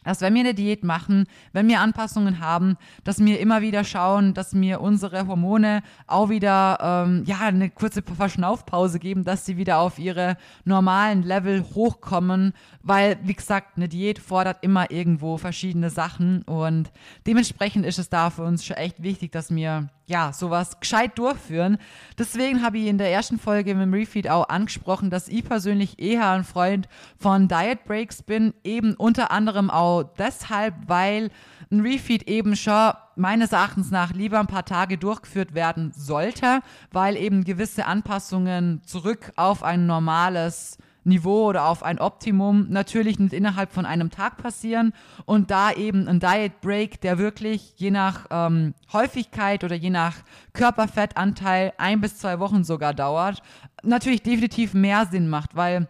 dass 0.03 0.21
wenn 0.21 0.33
wir 0.33 0.41
eine 0.41 0.53
Diät 0.53 0.83
machen, 0.83 1.25
wenn 1.51 1.67
wir 1.67 1.81
Anpassungen 1.81 2.39
haben, 2.39 2.77
dass 3.03 3.19
wir 3.19 3.39
immer 3.39 3.61
wieder 3.61 3.83
schauen, 3.83 4.33
dass 4.33 4.59
wir 4.59 4.81
unsere 4.81 5.27
Hormone 5.27 5.83
auch 6.07 6.29
wieder 6.29 6.77
ähm, 6.81 7.23
ja 7.25 7.39
eine 7.41 7.69
kurze 7.69 8.01
Verschnaufpause 8.01 8.99
geben, 8.99 9.23
dass 9.23 9.45
sie 9.45 9.57
wieder 9.57 9.79
auf 9.79 9.99
ihre 9.99 10.37
normalen 10.63 11.23
Level 11.23 11.63
hochkommen, 11.75 12.53
weil 12.81 13.17
wie 13.23 13.35
gesagt 13.35 13.75
eine 13.75 13.89
Diät 13.89 14.19
fordert 14.19 14.63
immer 14.63 14.89
irgendwo 14.89 15.37
verschiedene 15.37 15.89
Sachen 15.89 16.43
und 16.43 16.91
dementsprechend 17.27 17.85
ist 17.85 17.99
es 17.99 18.09
da 18.09 18.29
für 18.29 18.43
uns 18.43 18.65
schon 18.65 18.77
echt 18.77 19.03
wichtig, 19.03 19.31
dass 19.31 19.53
wir 19.53 19.89
ja, 20.09 20.33
sowas 20.33 20.79
gescheit 20.79 21.17
durchführen. 21.19 21.77
Deswegen 22.17 22.63
habe 22.63 22.79
ich 22.79 22.87
in 22.87 22.97
der 22.97 23.11
ersten 23.11 23.37
Folge 23.37 23.75
mit 23.75 23.83
dem 23.83 23.93
Refeed 23.93 24.27
auch 24.29 24.49
angesprochen, 24.49 25.11
dass 25.11 25.27
ich 25.27 25.45
persönlich 25.45 25.99
eher 25.99 26.31
ein 26.31 26.43
Freund 26.43 26.89
von 27.17 27.47
Diet 27.47 27.85
Breaks 27.85 28.23
bin, 28.23 28.53
eben 28.63 28.95
unter 28.95 29.29
anderem 29.29 29.69
auch 29.69 30.03
deshalb, 30.17 30.73
weil 30.87 31.29
ein 31.71 31.81
Refeed 31.81 32.23
eben 32.27 32.55
schon 32.55 32.93
meines 33.15 33.51
Erachtens 33.51 33.91
nach 33.91 34.11
lieber 34.13 34.39
ein 34.39 34.47
paar 34.47 34.65
Tage 34.65 34.97
durchgeführt 34.97 35.53
werden 35.53 35.91
sollte, 35.95 36.61
weil 36.91 37.15
eben 37.15 37.43
gewisse 37.43 37.85
Anpassungen 37.85 38.81
zurück 38.83 39.31
auf 39.35 39.61
ein 39.61 39.85
normales 39.85 40.79
Niveau 41.09 41.47
oder 41.49 41.65
auf 41.65 41.83
ein 41.83 41.99
Optimum 41.99 42.67
natürlich 42.69 43.19
nicht 43.19 43.33
innerhalb 43.33 43.71
von 43.71 43.85
einem 43.85 44.09
Tag 44.09 44.37
passieren. 44.37 44.93
Und 45.25 45.51
da 45.51 45.71
eben 45.71 46.07
ein 46.07 46.19
Diet 46.19 46.61
Break, 46.61 47.01
der 47.01 47.17
wirklich 47.17 47.73
je 47.75 47.91
nach 47.91 48.27
ähm, 48.31 48.73
Häufigkeit 48.93 49.63
oder 49.63 49.75
je 49.75 49.89
nach 49.89 50.15
Körperfettanteil 50.53 51.73
ein 51.77 51.99
bis 51.99 52.17
zwei 52.17 52.39
Wochen 52.39 52.63
sogar 52.63 52.93
dauert, 52.93 53.41
natürlich 53.83 54.23
definitiv 54.23 54.73
mehr 54.73 55.05
Sinn 55.05 55.29
macht, 55.29 55.55
weil 55.55 55.87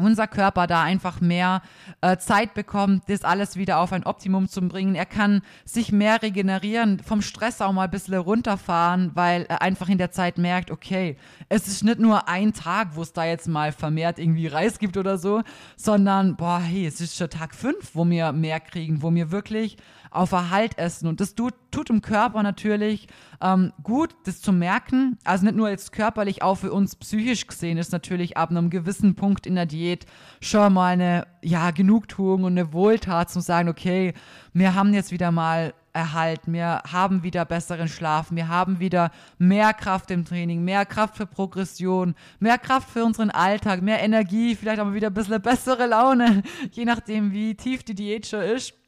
unser 0.00 0.26
Körper 0.26 0.66
da 0.66 0.82
einfach 0.82 1.20
mehr 1.20 1.62
äh, 2.00 2.16
Zeit 2.16 2.54
bekommt, 2.54 3.04
das 3.08 3.22
alles 3.22 3.56
wieder 3.56 3.78
auf 3.78 3.92
ein 3.92 4.04
Optimum 4.04 4.48
zu 4.48 4.60
bringen. 4.62 4.94
Er 4.94 5.06
kann 5.06 5.42
sich 5.64 5.92
mehr 5.92 6.22
regenerieren, 6.22 7.00
vom 7.00 7.22
Stress 7.22 7.60
auch 7.60 7.72
mal 7.72 7.84
ein 7.84 7.90
bisschen 7.90 8.14
runterfahren, 8.14 9.12
weil 9.14 9.46
er 9.48 9.62
einfach 9.62 9.88
in 9.88 9.98
der 9.98 10.10
Zeit 10.10 10.38
merkt, 10.38 10.70
okay, 10.70 11.16
es 11.48 11.68
ist 11.68 11.84
nicht 11.84 11.98
nur 11.98 12.28
ein 12.28 12.52
Tag, 12.52 12.94
wo 12.94 13.02
es 13.02 13.12
da 13.12 13.24
jetzt 13.24 13.48
mal 13.48 13.72
vermehrt 13.72 14.18
irgendwie 14.18 14.46
Reis 14.46 14.78
gibt 14.78 14.96
oder 14.96 15.18
so, 15.18 15.42
sondern, 15.76 16.36
boah, 16.36 16.60
hey, 16.60 16.86
es 16.86 17.00
ist 17.00 17.16
schon 17.16 17.30
Tag 17.30 17.54
fünf, 17.54 17.90
wo 17.94 18.08
wir 18.08 18.32
mehr 18.32 18.60
kriegen, 18.60 19.02
wo 19.02 19.14
wir 19.14 19.30
wirklich 19.30 19.76
auf 20.10 20.32
Erhalt 20.32 20.76
essen. 20.78 21.06
Und 21.06 21.20
das 21.20 21.34
tut, 21.34 21.54
tut 21.70 21.88
dem 21.88 22.02
Körper 22.02 22.42
natürlich 22.42 23.06
ähm, 23.40 23.72
gut, 23.82 24.14
das 24.24 24.40
zu 24.40 24.52
merken. 24.52 25.18
Also 25.24 25.44
nicht 25.44 25.56
nur 25.56 25.70
jetzt 25.70 25.92
körperlich, 25.92 26.42
auch 26.42 26.56
für 26.56 26.72
uns 26.72 26.96
psychisch 26.96 27.46
gesehen 27.46 27.78
ist 27.78 27.92
natürlich 27.92 28.36
ab 28.36 28.50
einem 28.50 28.70
gewissen 28.70 29.14
Punkt 29.14 29.46
in 29.46 29.54
der 29.54 29.66
Diät 29.66 30.06
schon 30.40 30.72
mal 30.72 30.92
eine 30.92 31.26
ja, 31.42 31.70
Genugtuung 31.70 32.44
und 32.44 32.58
eine 32.58 32.72
Wohltat 32.72 33.30
zu 33.30 33.40
sagen, 33.40 33.68
okay, 33.68 34.14
wir 34.52 34.74
haben 34.74 34.92
jetzt 34.92 35.12
wieder 35.12 35.30
mal 35.30 35.74
Erhalt, 35.92 36.42
wir 36.46 36.82
haben 36.92 37.24
wieder 37.24 37.44
besseren 37.44 37.88
Schlaf, 37.88 38.28
wir 38.30 38.46
haben 38.46 38.78
wieder 38.78 39.10
mehr 39.38 39.74
Kraft 39.74 40.12
im 40.12 40.24
Training, 40.24 40.62
mehr 40.62 40.86
Kraft 40.86 41.16
für 41.16 41.26
Progression, 41.26 42.14
mehr 42.38 42.58
Kraft 42.58 42.90
für 42.90 43.04
unseren 43.04 43.30
Alltag, 43.30 43.82
mehr 43.82 44.00
Energie, 44.00 44.54
vielleicht 44.54 44.78
wir 44.78 44.94
wieder 44.94 45.08
ein 45.08 45.14
bisschen 45.14 45.42
bessere 45.42 45.86
Laune, 45.86 46.44
je 46.70 46.84
nachdem, 46.84 47.32
wie 47.32 47.56
tief 47.56 47.82
die 47.82 47.96
Diät 47.96 48.28
schon 48.28 48.42
ist 48.42 48.79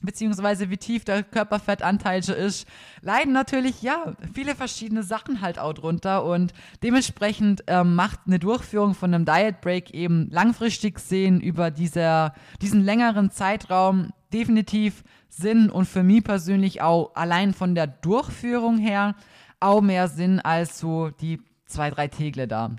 beziehungsweise 0.00 0.70
wie 0.70 0.76
tief 0.76 1.04
der 1.04 1.22
Körperfettanteil 1.22 2.22
schon 2.22 2.36
ist, 2.36 2.66
leiden 3.02 3.32
natürlich, 3.32 3.82
ja, 3.82 4.14
viele 4.32 4.54
verschiedene 4.54 5.02
Sachen 5.02 5.40
halt 5.40 5.58
auch 5.58 5.72
drunter 5.72 6.24
und 6.24 6.52
dementsprechend 6.82 7.64
ähm, 7.66 7.94
macht 7.94 8.20
eine 8.26 8.38
Durchführung 8.38 8.94
von 8.94 9.14
einem 9.14 9.24
Diet 9.24 9.60
Break 9.60 9.90
eben 9.92 10.28
langfristig 10.30 10.98
sehen 10.98 11.40
über 11.40 11.70
dieser, 11.70 12.34
diesen 12.62 12.82
längeren 12.82 13.30
Zeitraum 13.30 14.10
definitiv 14.32 15.04
Sinn 15.28 15.70
und 15.70 15.86
für 15.86 16.02
mich 16.02 16.24
persönlich 16.24 16.82
auch 16.82 17.14
allein 17.14 17.54
von 17.54 17.74
der 17.74 17.86
Durchführung 17.86 18.78
her 18.78 19.14
auch 19.60 19.80
mehr 19.80 20.08
Sinn 20.08 20.40
als 20.40 20.78
so 20.78 21.10
die 21.10 21.40
zwei, 21.66 21.90
drei 21.90 22.08
Tegle 22.08 22.48
da. 22.48 22.76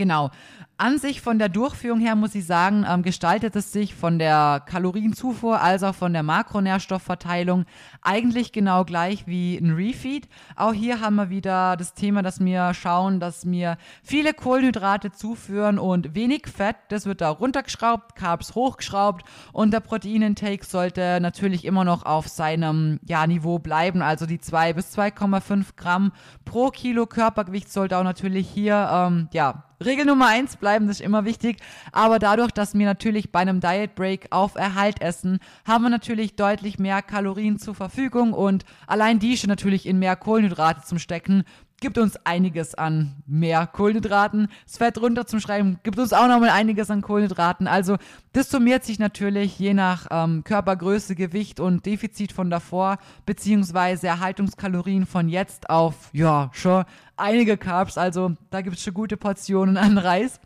Genau. 0.00 0.30
An 0.78 0.96
sich 0.96 1.20
von 1.20 1.38
der 1.38 1.50
Durchführung 1.50 2.00
her 2.00 2.16
muss 2.16 2.34
ich 2.34 2.46
sagen, 2.46 2.86
ähm, 2.88 3.02
gestaltet 3.02 3.54
es 3.54 3.70
sich 3.70 3.94
von 3.94 4.18
der 4.18 4.62
Kalorienzufuhr 4.64 5.60
als 5.60 5.82
auch 5.82 5.94
von 5.94 6.14
der 6.14 6.22
Makronährstoffverteilung 6.22 7.66
eigentlich 8.00 8.50
genau 8.50 8.86
gleich 8.86 9.26
wie 9.26 9.58
ein 9.58 9.74
Refeed. 9.74 10.26
Auch 10.56 10.72
hier 10.72 11.02
haben 11.02 11.16
wir 11.16 11.28
wieder 11.28 11.76
das 11.76 11.92
Thema, 11.92 12.22
dass 12.22 12.40
wir 12.40 12.72
schauen, 12.72 13.20
dass 13.20 13.44
wir 13.44 13.76
viele 14.02 14.32
Kohlenhydrate 14.32 15.12
zuführen 15.12 15.78
und 15.78 16.14
wenig 16.14 16.46
Fett. 16.46 16.76
Das 16.88 17.04
wird 17.04 17.20
da 17.20 17.28
runtergeschraubt, 17.28 18.16
Carbs 18.16 18.54
hochgeschraubt 18.54 19.26
und 19.52 19.74
der 19.74 19.80
Proteinintake 19.80 20.64
sollte 20.64 21.18
natürlich 21.20 21.66
immer 21.66 21.84
noch 21.84 22.06
auf 22.06 22.26
seinem 22.26 23.00
ja, 23.04 23.26
Niveau 23.26 23.58
bleiben. 23.58 24.00
Also 24.00 24.24
die 24.24 24.40
2 24.40 24.72
bis 24.72 24.96
2,5 24.96 25.76
Gramm 25.76 26.12
pro 26.46 26.70
Kilo 26.70 27.04
Körpergewicht 27.04 27.70
sollte 27.70 27.98
auch 27.98 28.04
natürlich 28.04 28.48
hier 28.48 28.88
ähm, 28.90 29.28
ja 29.34 29.64
Regel 29.82 30.04
Nummer 30.04 30.26
eins 30.26 30.56
bleiben, 30.56 30.86
das 30.86 31.00
ist 31.00 31.06
immer 31.06 31.24
wichtig. 31.24 31.56
Aber 31.92 32.18
dadurch, 32.18 32.50
dass 32.50 32.74
wir 32.74 32.84
natürlich 32.84 33.32
bei 33.32 33.40
einem 33.40 33.60
Diet 33.60 33.94
Break 33.94 34.26
auf 34.30 34.54
Erhalt 34.54 35.00
essen, 35.00 35.38
haben 35.66 35.84
wir 35.84 35.88
natürlich 35.88 36.36
deutlich 36.36 36.78
mehr 36.78 37.00
Kalorien 37.00 37.58
zur 37.58 37.74
Verfügung 37.74 38.34
und 38.34 38.64
allein 38.86 39.18
die 39.18 39.38
schon 39.38 39.48
natürlich 39.48 39.86
in 39.86 39.98
mehr 39.98 40.16
Kohlenhydrate 40.16 40.82
zum 40.82 40.98
Stecken 40.98 41.44
gibt 41.80 41.98
uns 41.98 42.16
einiges 42.24 42.74
an 42.74 43.22
mehr 43.26 43.66
Kohlenhydraten. 43.66 44.48
Das 44.66 44.76
Fett 44.76 45.00
runter 45.00 45.26
zum 45.26 45.40
Schreiben 45.40 45.80
gibt 45.82 45.98
uns 45.98 46.12
auch 46.12 46.28
nochmal 46.28 46.50
einiges 46.50 46.90
an 46.90 47.02
Kohlenhydraten. 47.02 47.66
Also 47.66 47.96
das 48.32 48.50
summiert 48.50 48.84
sich 48.84 48.98
natürlich 48.98 49.58
je 49.58 49.74
nach 49.74 50.06
ähm, 50.10 50.44
Körpergröße, 50.44 51.14
Gewicht 51.14 51.58
und 51.58 51.86
Defizit 51.86 52.32
von 52.32 52.50
davor, 52.50 52.98
beziehungsweise 53.26 54.06
Erhaltungskalorien 54.06 55.06
von 55.06 55.28
jetzt 55.28 55.70
auf, 55.70 56.10
ja, 56.12 56.50
schon 56.52 56.84
einige 57.16 57.56
Carbs. 57.56 57.98
Also 57.98 58.32
da 58.50 58.60
gibt 58.60 58.76
es 58.76 58.82
schon 58.82 58.94
gute 58.94 59.16
Portionen 59.16 59.76
an 59.76 59.98
Reis. 59.98 60.38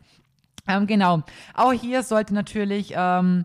Ähm, 0.66 0.86
genau. 0.86 1.22
Auch 1.52 1.72
hier 1.72 2.02
sollte 2.02 2.32
natürlich 2.32 2.94
ähm, 2.96 3.44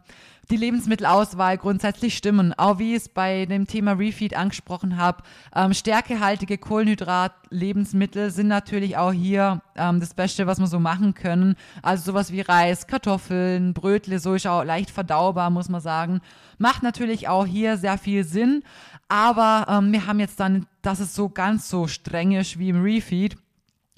die 0.50 0.58
Lebensmittelauswahl 0.58 1.58
grundsätzlich 1.58 2.18
stimmen. 2.18 2.53
Auch 2.58 2.79
wie 2.79 2.96
ich 2.96 3.03
es 3.03 3.10
bei 3.10 3.46
dem 3.46 3.68
Thema 3.68 3.94
Refeed 3.94 4.36
angesprochen 4.36 4.98
habe, 4.98 5.24
ähm, 5.56 5.74
stärkehaltige 5.74 6.58
Kohlenhydrat-Lebensmittel 6.58 8.32
sind 8.32 8.48
natürlich 8.48 8.98
auch 8.98 9.13
hier 9.13 9.62
ähm, 9.75 10.00
das 10.00 10.13
Beste, 10.13 10.48
was 10.48 10.60
wir 10.60 10.68
so 10.68 10.79
machen 10.79 11.13
können. 11.13 11.56
Also 11.82 12.12
sowas 12.12 12.32
wie 12.32 12.41
Reis, 12.41 12.88
Kartoffeln, 12.88 13.74
Brötle, 13.74 14.20
so 14.20 14.34
ist 14.34 14.48
auch 14.48 14.63
leicht 14.63 14.89
verdaubar, 14.89 15.50
muss 15.50 15.70
man 15.70 15.82
sagen. 15.82 16.22
Macht 16.58 16.84
natürlich 16.84 17.27
auch 17.27 17.46
hier 17.46 17.77
sehr 17.77 17.98
viel 17.98 18.24
Sinn, 18.24 18.63
aber 19.08 19.65
ähm, 19.70 19.91
wir 19.91 20.08
haben 20.08 20.20
jetzt 20.20 20.39
dann, 20.39 20.65
dass 20.82 21.00
es 21.00 21.15
so 21.15 21.29
ganz 21.29 21.70
so 21.70 21.88
streng 21.88 22.32
ist 22.32 22.60
wie 22.60 22.70
im 22.70 22.82
Refeed 22.82 23.38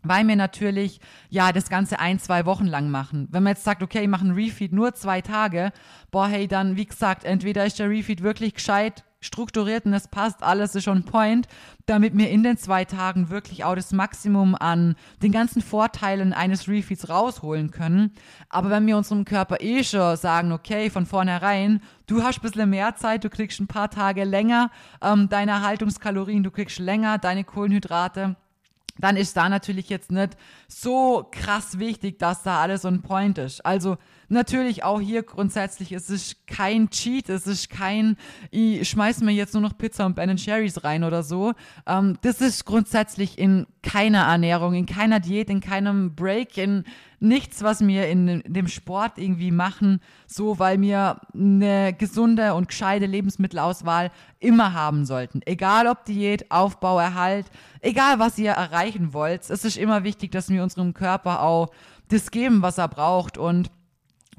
weil 0.03 0.27
wir 0.27 0.36
natürlich 0.36 1.00
ja 1.29 1.51
das 1.51 1.70
Ganze 1.70 2.00
ein, 2.00 2.20
zwei 2.20 2.46
Wochen 2.46 2.65
lang 2.65 2.89
machen. 2.89 3.27
Wenn 3.31 3.43
man 3.43 3.53
jetzt 3.53 3.63
sagt, 3.63 3.84
okay, 3.84 4.01
ich 4.01 4.08
mache 4.08 4.25
einen 4.25 4.34
Refeed 4.34 4.74
nur 4.74 4.93
zwei 4.93 5.22
Tage, 5.22 5.72
boah, 6.12 6.27
hey, 6.27 6.48
dann, 6.48 6.75
wie 6.75 6.86
gesagt, 6.86 7.24
entweder 7.24 7.65
ist 7.65 7.79
der 7.79 7.89
Refeed 7.89 8.24
wirklich 8.24 8.55
gescheit 8.55 9.03
strukturiert 9.22 9.86
und 9.86 9.93
es 9.93 10.08
passt, 10.08 10.41
alles 10.41 10.75
ist 10.75 10.88
on 10.88 11.03
point, 11.03 11.48
damit 11.86 12.17
wir 12.17 12.29
in 12.29 12.43
den 12.43 12.58
zwei 12.58 12.86
Tagen 12.86 13.29
wirklich 13.29 13.63
auch 13.63 13.75
das 13.75 13.93
Maximum 13.93 14.55
an 14.55 14.96
den 15.22 15.31
ganzen 15.31 15.62
Vorteilen 15.62 16.34
eines 16.34 16.67
Refeeds 16.67 17.08
rausholen 17.08 17.70
können. 17.70 18.12
Aber 18.50 18.72
wenn 18.72 18.88
wir 18.88 18.98
unserem 18.98 19.24
Körper 19.24 19.62
eh 19.62 19.84
schon 19.84 20.17
sagen, 20.17 20.51
okay, 20.51 20.89
von 20.89 21.05
vornherein, 21.05 21.81
du 22.08 22.24
hast 22.24 22.39
ein 22.39 22.41
bisschen 22.41 22.70
mehr 22.70 22.96
Zeit, 22.96 23.24
du 23.24 23.29
kriegst 23.29 23.60
ein 23.60 23.67
paar 23.67 23.91
Tage 23.91 24.24
länger 24.24 24.72
ähm, 25.01 25.29
deine 25.29 25.51
Erhaltungskalorien, 25.51 26.43
du 26.43 26.50
kriegst 26.50 26.79
länger 26.79 27.20
deine 27.20 27.43
Kohlenhydrate, 27.43 28.36
dann 29.00 29.17
ist 29.17 29.38
da 29.38 29.50
natürlich 29.50 29.89
jetzt 29.89 30.12
nicht 30.12 30.38
so 30.67 31.27
krass 31.31 31.79
wichtig, 31.79 32.19
dass 32.19 32.43
da 32.43 32.62
alles 32.62 32.86
on 32.86 33.01
point 33.01 33.38
ist. 33.38 33.65
Also 33.65 33.98
natürlich 34.31 34.83
auch 34.83 35.00
hier 35.00 35.23
grundsätzlich, 35.23 35.91
es 35.91 36.09
ist 36.09 36.47
kein 36.47 36.89
Cheat, 36.89 37.29
es 37.29 37.47
ist 37.47 37.69
kein, 37.69 38.17
ich 38.50 38.89
schmeiß 38.89 39.21
mir 39.21 39.31
jetzt 39.31 39.53
nur 39.53 39.61
noch 39.61 39.77
Pizza 39.77 40.05
und 40.05 40.15
Ben 40.15 40.38
Cherries 40.38 40.83
rein 40.83 41.03
oder 41.03 41.23
so. 41.23 41.53
Ähm, 41.85 42.17
das 42.21 42.41
ist 42.41 42.65
grundsätzlich 42.65 43.38
in 43.38 43.67
keiner 43.83 44.23
Ernährung, 44.23 44.73
in 44.73 44.85
keiner 44.85 45.19
Diät, 45.19 45.50
in 45.50 45.59
keinem 45.59 46.15
Break, 46.15 46.57
in 46.57 46.85
nichts, 47.19 47.61
was 47.61 47.85
wir 47.85 48.07
in 48.07 48.41
dem 48.47 48.67
Sport 48.67 49.17
irgendwie 49.17 49.51
machen, 49.51 50.01
so 50.25 50.57
weil 50.57 50.81
wir 50.81 51.21
eine 51.33 51.93
gesunde 51.93 52.55
und 52.55 52.67
gescheite 52.67 53.05
Lebensmittelauswahl 53.05 54.11
immer 54.39 54.73
haben 54.73 55.05
sollten. 55.05 55.41
Egal 55.45 55.88
ob 55.88 56.05
Diät, 56.05 56.50
Aufbau, 56.50 57.00
Erhalt, 57.00 57.45
egal 57.81 58.17
was 58.19 58.39
ihr 58.39 58.51
erreichen 58.51 59.13
wollt, 59.13 59.50
es 59.50 59.65
ist 59.65 59.77
immer 59.77 60.03
wichtig, 60.03 60.31
dass 60.31 60.50
wir 60.50 60.63
unserem 60.63 60.93
Körper 60.93 61.43
auch 61.43 61.69
das 62.09 62.31
geben, 62.31 62.61
was 62.61 62.77
er 62.77 62.88
braucht 62.88 63.38
und 63.38 63.69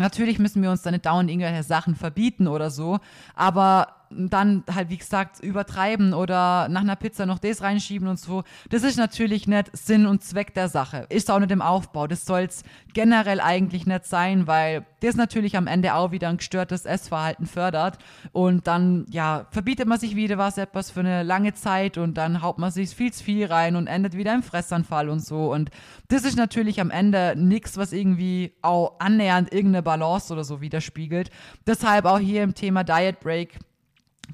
Natürlich 0.02 0.40
müssen 0.40 0.62
wir 0.64 0.71
uns 0.73 0.82
da 0.82 0.90
nicht 0.90 1.06
dauernd 1.06 1.30
irgendwelche 1.30 1.62
Sachen 1.62 1.94
verbieten 1.94 2.49
oder 2.49 2.71
so, 2.71 2.99
aber 3.37 4.01
dann 4.16 4.64
halt, 4.73 4.90
wie 4.90 4.99
gesagt, 4.99 5.40
übertreiben 5.40 6.14
oder 6.14 6.69
nach 6.69 6.83
einer 6.83 6.97
Pizza 6.97 7.26
noch 7.26 7.38
das 7.38 7.62
reinschieben 7.62 8.09
und 8.09 8.19
so. 8.19 8.45
Das 8.71 8.83
ist 8.83 8.97
natürlich 8.97 9.47
nicht 9.47 9.71
Sinn 9.76 10.07
und 10.07 10.23
Zweck 10.23 10.54
der 10.54 10.69
Sache. 10.69 11.07
Ist 11.09 11.31
auch 11.31 11.38
nicht 11.38 11.50
im 11.50 11.62
Aufbau. 11.62 12.07
Das 12.07 12.25
soll 12.25 12.42
es 12.42 12.62
generell 12.95 13.40
eigentlich 13.40 13.87
nicht 13.87 14.07
sein, 14.07 14.47
weil 14.47 14.85
das 15.00 15.16
natürlich 15.16 15.57
am 15.57 15.66
Ende 15.66 15.95
auch 15.95 16.12
wieder 16.12 16.28
ein 16.28 16.37
gestörtes 16.37 16.87
Essverhalten 16.87 17.47
fördert. 17.47 17.99
Und 18.33 18.66
dann, 18.66 19.07
ja, 19.11 19.47
verbietet 19.50 19.88
man 19.88 19.99
sich 19.99 20.16
wieder 20.16 20.38
was 20.38 20.59
etwas 20.59 20.90
für 20.90 21.00
eine 21.00 21.23
lange 21.23 21.54
Zeit 21.54 21.99
und 21.99 22.14
dann 22.14 22.42
haut 22.42 22.59
man 22.59 22.71
sich 22.71 22.90
viel 22.90 23.12
zu 23.12 23.25
viel 23.25 23.47
rein 23.47 23.76
und 23.76 23.87
endet 23.87 24.16
wieder 24.16 24.35
im 24.35 24.42
Fressanfall 24.42 25.09
und 25.09 25.21
so. 25.21 25.52
Und 25.52 25.71
das 26.09 26.25
ist 26.25 26.37
natürlich 26.37 26.81
am 26.81 26.90
Ende 26.90 27.35
nichts, 27.37 27.76
was 27.76 27.92
irgendwie 27.92 28.54
auch 28.62 28.99
annähernd 28.99 29.52
irgendeine 29.52 29.83
Balance 29.83 30.33
oder 30.33 30.45
so 30.45 30.61
widerspiegelt. 30.61 31.31
Deshalb 31.66 32.04
auch 32.04 32.19
hier 32.19 32.42
im 32.42 32.54
Thema 32.54 32.85
Diet 32.85 33.21
Break 33.21 33.59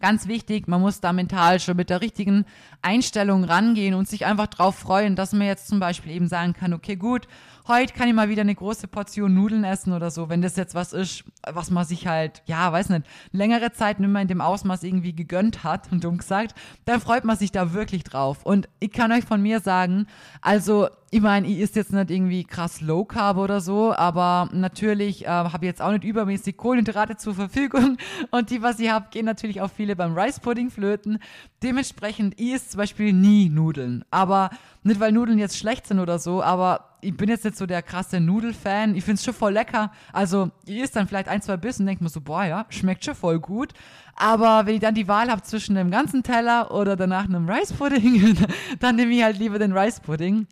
Ganz 0.00 0.28
wichtig, 0.28 0.68
man 0.68 0.80
muss 0.80 1.00
da 1.00 1.12
mental 1.12 1.58
schon 1.58 1.76
mit 1.76 1.90
der 1.90 2.00
richtigen 2.00 2.44
Einstellung 2.82 3.44
rangehen 3.44 3.94
und 3.94 4.08
sich 4.08 4.26
einfach 4.26 4.46
darauf 4.46 4.76
freuen, 4.76 5.16
dass 5.16 5.32
man 5.32 5.46
jetzt 5.46 5.66
zum 5.66 5.80
Beispiel 5.80 6.12
eben 6.12 6.28
sagen 6.28 6.52
kann, 6.52 6.72
okay, 6.72 6.94
gut, 6.96 7.26
heute 7.68 7.92
kann 7.92 8.08
ich 8.08 8.14
mal 8.14 8.28
wieder 8.28 8.40
eine 8.40 8.54
große 8.54 8.88
Portion 8.88 9.34
Nudeln 9.34 9.62
essen 9.62 9.92
oder 9.92 10.10
so, 10.10 10.28
wenn 10.28 10.42
das 10.42 10.56
jetzt 10.56 10.74
was 10.74 10.92
ist, 10.92 11.24
was 11.46 11.70
man 11.70 11.84
sich 11.84 12.06
halt, 12.06 12.42
ja, 12.46 12.72
weiß 12.72 12.88
nicht, 12.88 13.06
längere 13.30 13.72
Zeit 13.72 14.00
nicht 14.00 14.10
mehr 14.10 14.22
in 14.22 14.28
dem 14.28 14.40
Ausmaß 14.40 14.82
irgendwie 14.82 15.14
gegönnt 15.14 15.62
hat 15.64 15.92
und 15.92 16.02
dumm 16.04 16.18
gesagt, 16.18 16.54
dann 16.86 17.00
freut 17.00 17.24
man 17.24 17.36
sich 17.36 17.52
da 17.52 17.74
wirklich 17.74 18.04
drauf. 18.04 18.44
Und 18.44 18.68
ich 18.80 18.90
kann 18.90 19.12
euch 19.12 19.24
von 19.24 19.42
mir 19.42 19.60
sagen, 19.60 20.06
also 20.40 20.88
ich 21.10 21.20
meine, 21.22 21.46
ich 21.46 21.58
ist 21.58 21.74
jetzt 21.76 21.92
nicht 21.92 22.10
irgendwie 22.10 22.44
krass 22.44 22.80
Low 22.82 23.04
Carb 23.04 23.38
oder 23.38 23.60
so, 23.60 23.94
aber 23.94 24.50
natürlich 24.52 25.24
äh, 25.24 25.28
habe 25.28 25.64
ich 25.64 25.68
jetzt 25.68 25.80
auch 25.80 25.90
nicht 25.90 26.04
übermäßig 26.04 26.56
Kohlenhydrate 26.56 27.16
zur 27.16 27.34
Verfügung 27.34 27.96
und 28.30 28.50
die, 28.50 28.60
was 28.60 28.78
ich 28.78 28.90
habe, 28.90 29.06
gehen 29.10 29.24
natürlich 29.24 29.60
auch 29.60 29.70
viele 29.70 29.96
beim 29.96 30.16
Rice 30.16 30.40
Pudding 30.40 30.70
flöten. 30.70 31.18
Dementsprechend, 31.62 32.38
ich 32.38 32.52
esse 32.52 32.70
zum 32.70 32.78
Beispiel 32.78 33.12
nie 33.12 33.48
Nudeln, 33.48 34.04
aber 34.10 34.50
nicht, 34.82 35.00
weil 35.00 35.12
Nudeln 35.12 35.38
jetzt 35.38 35.56
schlecht 35.56 35.86
sind 35.86 35.98
oder 35.98 36.18
so, 36.18 36.42
aber 36.42 36.97
ich 37.00 37.16
bin 37.16 37.28
jetzt 37.28 37.44
nicht 37.44 37.56
so 37.56 37.66
der 37.66 37.82
krasse 37.82 38.20
Nudelfan. 38.20 38.94
Ich 38.94 39.04
finde 39.04 39.16
es 39.16 39.24
schon 39.24 39.34
voll 39.34 39.52
lecker. 39.52 39.92
Also, 40.12 40.50
ich 40.66 40.78
isst 40.78 40.96
dann 40.96 41.06
vielleicht 41.06 41.28
ein, 41.28 41.42
zwei 41.42 41.56
Bissen 41.56 41.82
und 41.82 41.86
denke 41.86 42.02
mir 42.02 42.10
so, 42.10 42.20
boah, 42.20 42.44
ja, 42.44 42.66
schmeckt 42.70 43.04
schon 43.04 43.14
voll 43.14 43.38
gut. 43.38 43.72
Aber 44.16 44.66
wenn 44.66 44.74
ich 44.74 44.80
dann 44.80 44.94
die 44.94 45.08
Wahl 45.08 45.30
habe 45.30 45.42
zwischen 45.42 45.76
einem 45.76 45.90
ganzen 45.90 46.22
Teller 46.22 46.72
oder 46.72 46.96
danach 46.96 47.24
einem 47.24 47.48
Rice 47.48 47.72
Pudding, 47.72 48.36
dann 48.80 48.96
nehme 48.96 49.14
ich 49.14 49.22
halt 49.22 49.38
lieber 49.38 49.58
den 49.58 49.72
Rice 49.72 50.00
Pudding. 50.00 50.46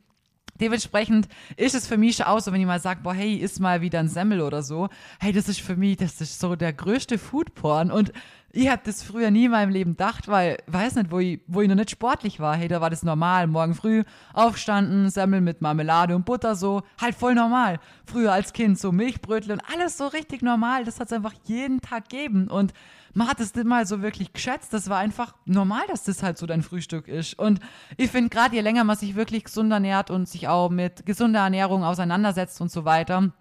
Dementsprechend 0.60 1.28
ist 1.56 1.74
es 1.74 1.86
für 1.86 1.98
mich 1.98 2.16
schon 2.16 2.26
auch 2.26 2.40
so, 2.40 2.52
wenn 2.52 2.60
jemand 2.60 2.82
sagt, 2.82 3.02
boah, 3.02 3.12
hey, 3.12 3.34
isst 3.34 3.60
mal 3.60 3.80
wieder 3.80 3.98
ein 4.00 4.08
Semmel 4.08 4.40
oder 4.40 4.62
so. 4.62 4.88
Hey, 5.20 5.32
das 5.32 5.48
ist 5.48 5.60
für 5.60 5.76
mich, 5.76 5.98
das 5.98 6.20
ist 6.20 6.40
so 6.40 6.56
der 6.56 6.72
größte 6.72 7.18
Foodporn. 7.18 7.90
Und 7.90 8.12
ich 8.52 8.68
habe 8.68 8.82
das 8.84 9.02
früher 9.02 9.30
nie 9.30 9.46
in 9.46 9.50
meinem 9.50 9.70
Leben 9.70 9.92
gedacht, 9.92 10.28
weil, 10.28 10.56
weiß 10.66 10.94
nicht, 10.94 11.10
wo 11.10 11.18
ich, 11.18 11.40
wo 11.46 11.60
ich 11.60 11.68
noch 11.68 11.74
nicht 11.74 11.90
sportlich 11.90 12.40
war. 12.40 12.56
Hey, 12.56 12.68
da 12.68 12.80
war 12.80 12.90
das 12.90 13.02
normal. 13.02 13.46
Morgen 13.46 13.74
früh 13.74 14.02
aufstanden, 14.32 15.10
Semmel 15.10 15.40
mit 15.40 15.60
Marmelade 15.60 16.16
und 16.16 16.24
Butter 16.24 16.54
so. 16.54 16.82
Halt 17.00 17.14
voll 17.14 17.34
normal. 17.34 17.78
Früher 18.06 18.32
als 18.32 18.52
Kind 18.52 18.78
so 18.78 18.92
Milchbrötel 18.92 19.52
und 19.52 19.62
alles 19.72 19.98
so 19.98 20.06
richtig 20.06 20.42
normal. 20.42 20.84
Das 20.84 21.00
hat 21.00 21.08
es 21.08 21.12
einfach 21.12 21.34
jeden 21.44 21.80
Tag 21.80 22.08
gegeben. 22.08 22.48
Und 22.48 22.72
man 23.12 23.28
hat 23.28 23.40
es 23.40 23.54
nicht 23.54 23.66
mal 23.66 23.86
so 23.86 24.00
wirklich 24.00 24.32
geschätzt. 24.32 24.72
Das 24.72 24.88
war 24.88 24.98
einfach 24.98 25.34
normal, 25.44 25.82
dass 25.88 26.04
das 26.04 26.22
halt 26.22 26.38
so 26.38 26.46
dein 26.46 26.62
Frühstück 26.62 27.08
ist. 27.08 27.38
Und 27.38 27.60
ich 27.96 28.10
finde, 28.10 28.30
gerade 28.30 28.54
je 28.54 28.62
länger 28.62 28.84
man 28.84 28.96
sich 28.96 29.16
wirklich 29.16 29.44
gesund 29.44 29.72
ernährt 29.72 30.10
und 30.10 30.28
sich 30.28 30.48
auch 30.48 30.70
mit 30.70 31.04
gesunder 31.04 31.40
Ernährung 31.40 31.84
auseinandersetzt 31.84 32.60
und 32.60 32.70
so 32.70 32.84
weiter, 32.84 33.32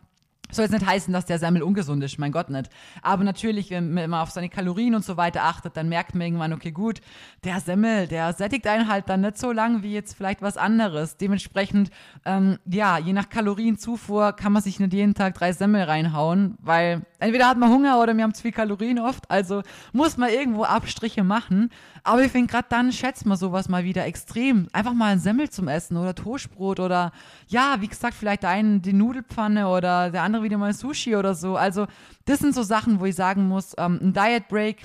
soll 0.52 0.66
jetzt 0.66 0.72
nicht 0.72 0.86
heißen, 0.86 1.14
dass 1.14 1.25
der 1.25 1.40
Semmel 1.40 1.64
ungesund 1.64 2.04
ist, 2.04 2.18
mein 2.20 2.32
Gott 2.32 2.50
nicht. 2.50 2.70
Aber 3.02 3.24
natürlich, 3.24 3.72
wenn 3.72 3.94
man 3.94 4.14
auf 4.14 4.32
seine 4.32 4.50
Kalorien 4.50 4.96
und 4.96 5.04
so 5.04 5.18
weiter 5.18 5.44
achtet, 5.44 5.75
dann 5.78 5.90
merkt 5.90 6.16
man 6.16 6.22
irgendwann, 6.22 6.54
okay, 6.54 6.72
gut, 6.72 7.02
der 7.44 7.60
Semmel, 7.60 8.08
der 8.08 8.34
sättigt 8.34 8.68
einen 8.68 8.88
halt 8.88 9.10
dann 9.10 9.22
nicht 9.22 9.38
so 9.38 9.52
lang 9.52 9.84
wie 9.84 9.94
jetzt 9.94 10.16
vielleicht 10.16 10.42
was 10.42 10.58
anderes. 10.58 11.18
Dementsprechend, 11.18 11.90
ähm, 12.25 12.58
ja, 12.66 12.98
je 12.98 13.14
nach 13.14 13.30
Kalorienzufuhr 13.30 14.34
kann 14.34 14.54
man 14.54 14.62
sich 14.62 14.80
nicht 14.80 14.94
jeden 14.94 15.14
Tag 15.14 15.36
drei 15.36 15.52
Semmel 15.52 15.84
reinhauen, 15.84 16.58
weil 16.62 17.02
entweder 17.20 17.48
hat 17.48 17.58
man 17.58 17.70
Hunger 17.70 18.00
oder 18.02 18.16
wir 18.16 18.24
haben 18.24 18.34
zu 18.34 18.44
viel 18.44 18.52
Kalorien 18.52 19.00
oft, 19.00 19.30
also 19.30 19.62
muss 19.94 20.18
man 20.18 20.30
irgendwo 20.30 20.64
Abstriche 20.64 21.24
machen. 21.24 21.70
Aber 22.05 22.24
ich 22.24 22.31
finde, 22.31 22.51
gerade 22.51 22.67
dann 22.69 22.91
schätzt 22.91 23.25
man 23.25 23.35
sowas 23.35 23.67
mal 23.67 23.83
wieder 23.83 24.05
extrem. 24.05 24.67
Einfach 24.71 24.93
mal 24.93 25.12
ein 25.12 25.19
Semmel 25.19 25.50
zum 25.50 25.67
Essen 25.67 25.97
oder 25.97 26.13
Toastbrot 26.13 26.79
oder, 26.79 27.12
ja, 27.47 27.77
wie 27.79 27.88
gesagt, 27.88 28.13
vielleicht 28.13 28.45
einen 28.45 28.83
die 28.83 28.93
Nudelpfanne 28.93 29.67
oder 29.67 30.12
der 30.12 30.21
andere 30.21 30.43
wieder 30.43 30.59
mal 30.59 30.71
Sushi 30.71 31.15
oder 31.15 31.33
so. 31.33 31.57
Also, 31.57 31.88
das 32.25 32.39
sind 32.39 32.53
so 32.53 32.62
Sachen, 32.62 33.00
wo 33.00 33.05
ich 33.05 33.15
sagen 33.15 33.47
muss, 33.47 33.74
ähm, 33.79 34.00
ein 34.01 34.13
Diet 34.13 34.47
Break 34.50 34.83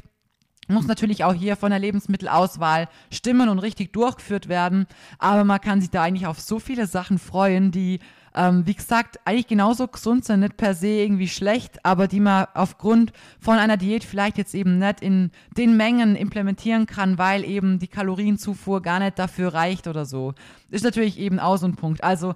muss 0.69 0.87
natürlich 0.87 1.25
auch 1.25 1.35
hier 1.35 1.57
von 1.57 1.71
der 1.71 1.79
Lebensmittelauswahl 1.79 2.89
stimmen 3.11 3.49
und 3.49 3.59
richtig 3.59 3.93
durchgeführt 3.93 4.49
werden. 4.49 4.87
Aber 5.19 5.45
man 5.45 5.61
kann 5.61 5.81
sich 5.81 5.91
da 5.91 6.03
eigentlich 6.03 6.27
auf 6.27 6.41
so 6.41 6.59
viele 6.59 6.87
Sachen 6.87 7.19
freuen, 7.19 7.71
die 7.71 8.01
ähm, 8.35 8.67
wie 8.67 8.75
gesagt, 8.75 9.19
eigentlich 9.25 9.49
genauso 9.49 9.89
gesund 9.89 10.25
sind, 10.25 10.41
nicht 10.41 10.57
per 10.57 10.75
se 10.75 10.89
irgendwie 10.89 11.29
schlecht, 11.29 11.85
aber 11.85 12.07
die 12.07 12.21
man 12.21 12.47
aufgrund 12.55 13.13
von 13.41 13.59
einer 13.59 13.77
Diät 13.77 14.05
vielleicht 14.05 14.39
jetzt 14.39 14.55
eben 14.55 14.79
nicht 14.79 15.01
in 15.01 15.31
den 15.57 15.77
Mengen 15.77 16.17
implementieren 16.17 16.87
kann, 16.87 17.19
weil 17.19 17.45
eben 17.45 17.79
die 17.79 17.89
Kalorienzufuhr 17.89 18.83
gar 18.83 19.01
nicht 19.01 19.19
dafür 19.19 19.55
reicht 19.55 19.89
oder 19.89 20.05
so. 20.05 20.35
Ist 20.71 20.85
natürlich 20.85 21.19
eben 21.19 21.41
auch 21.41 21.57
so 21.57 21.67
ein 21.67 21.77
Punkt. 21.77 22.05
Also 22.05 22.35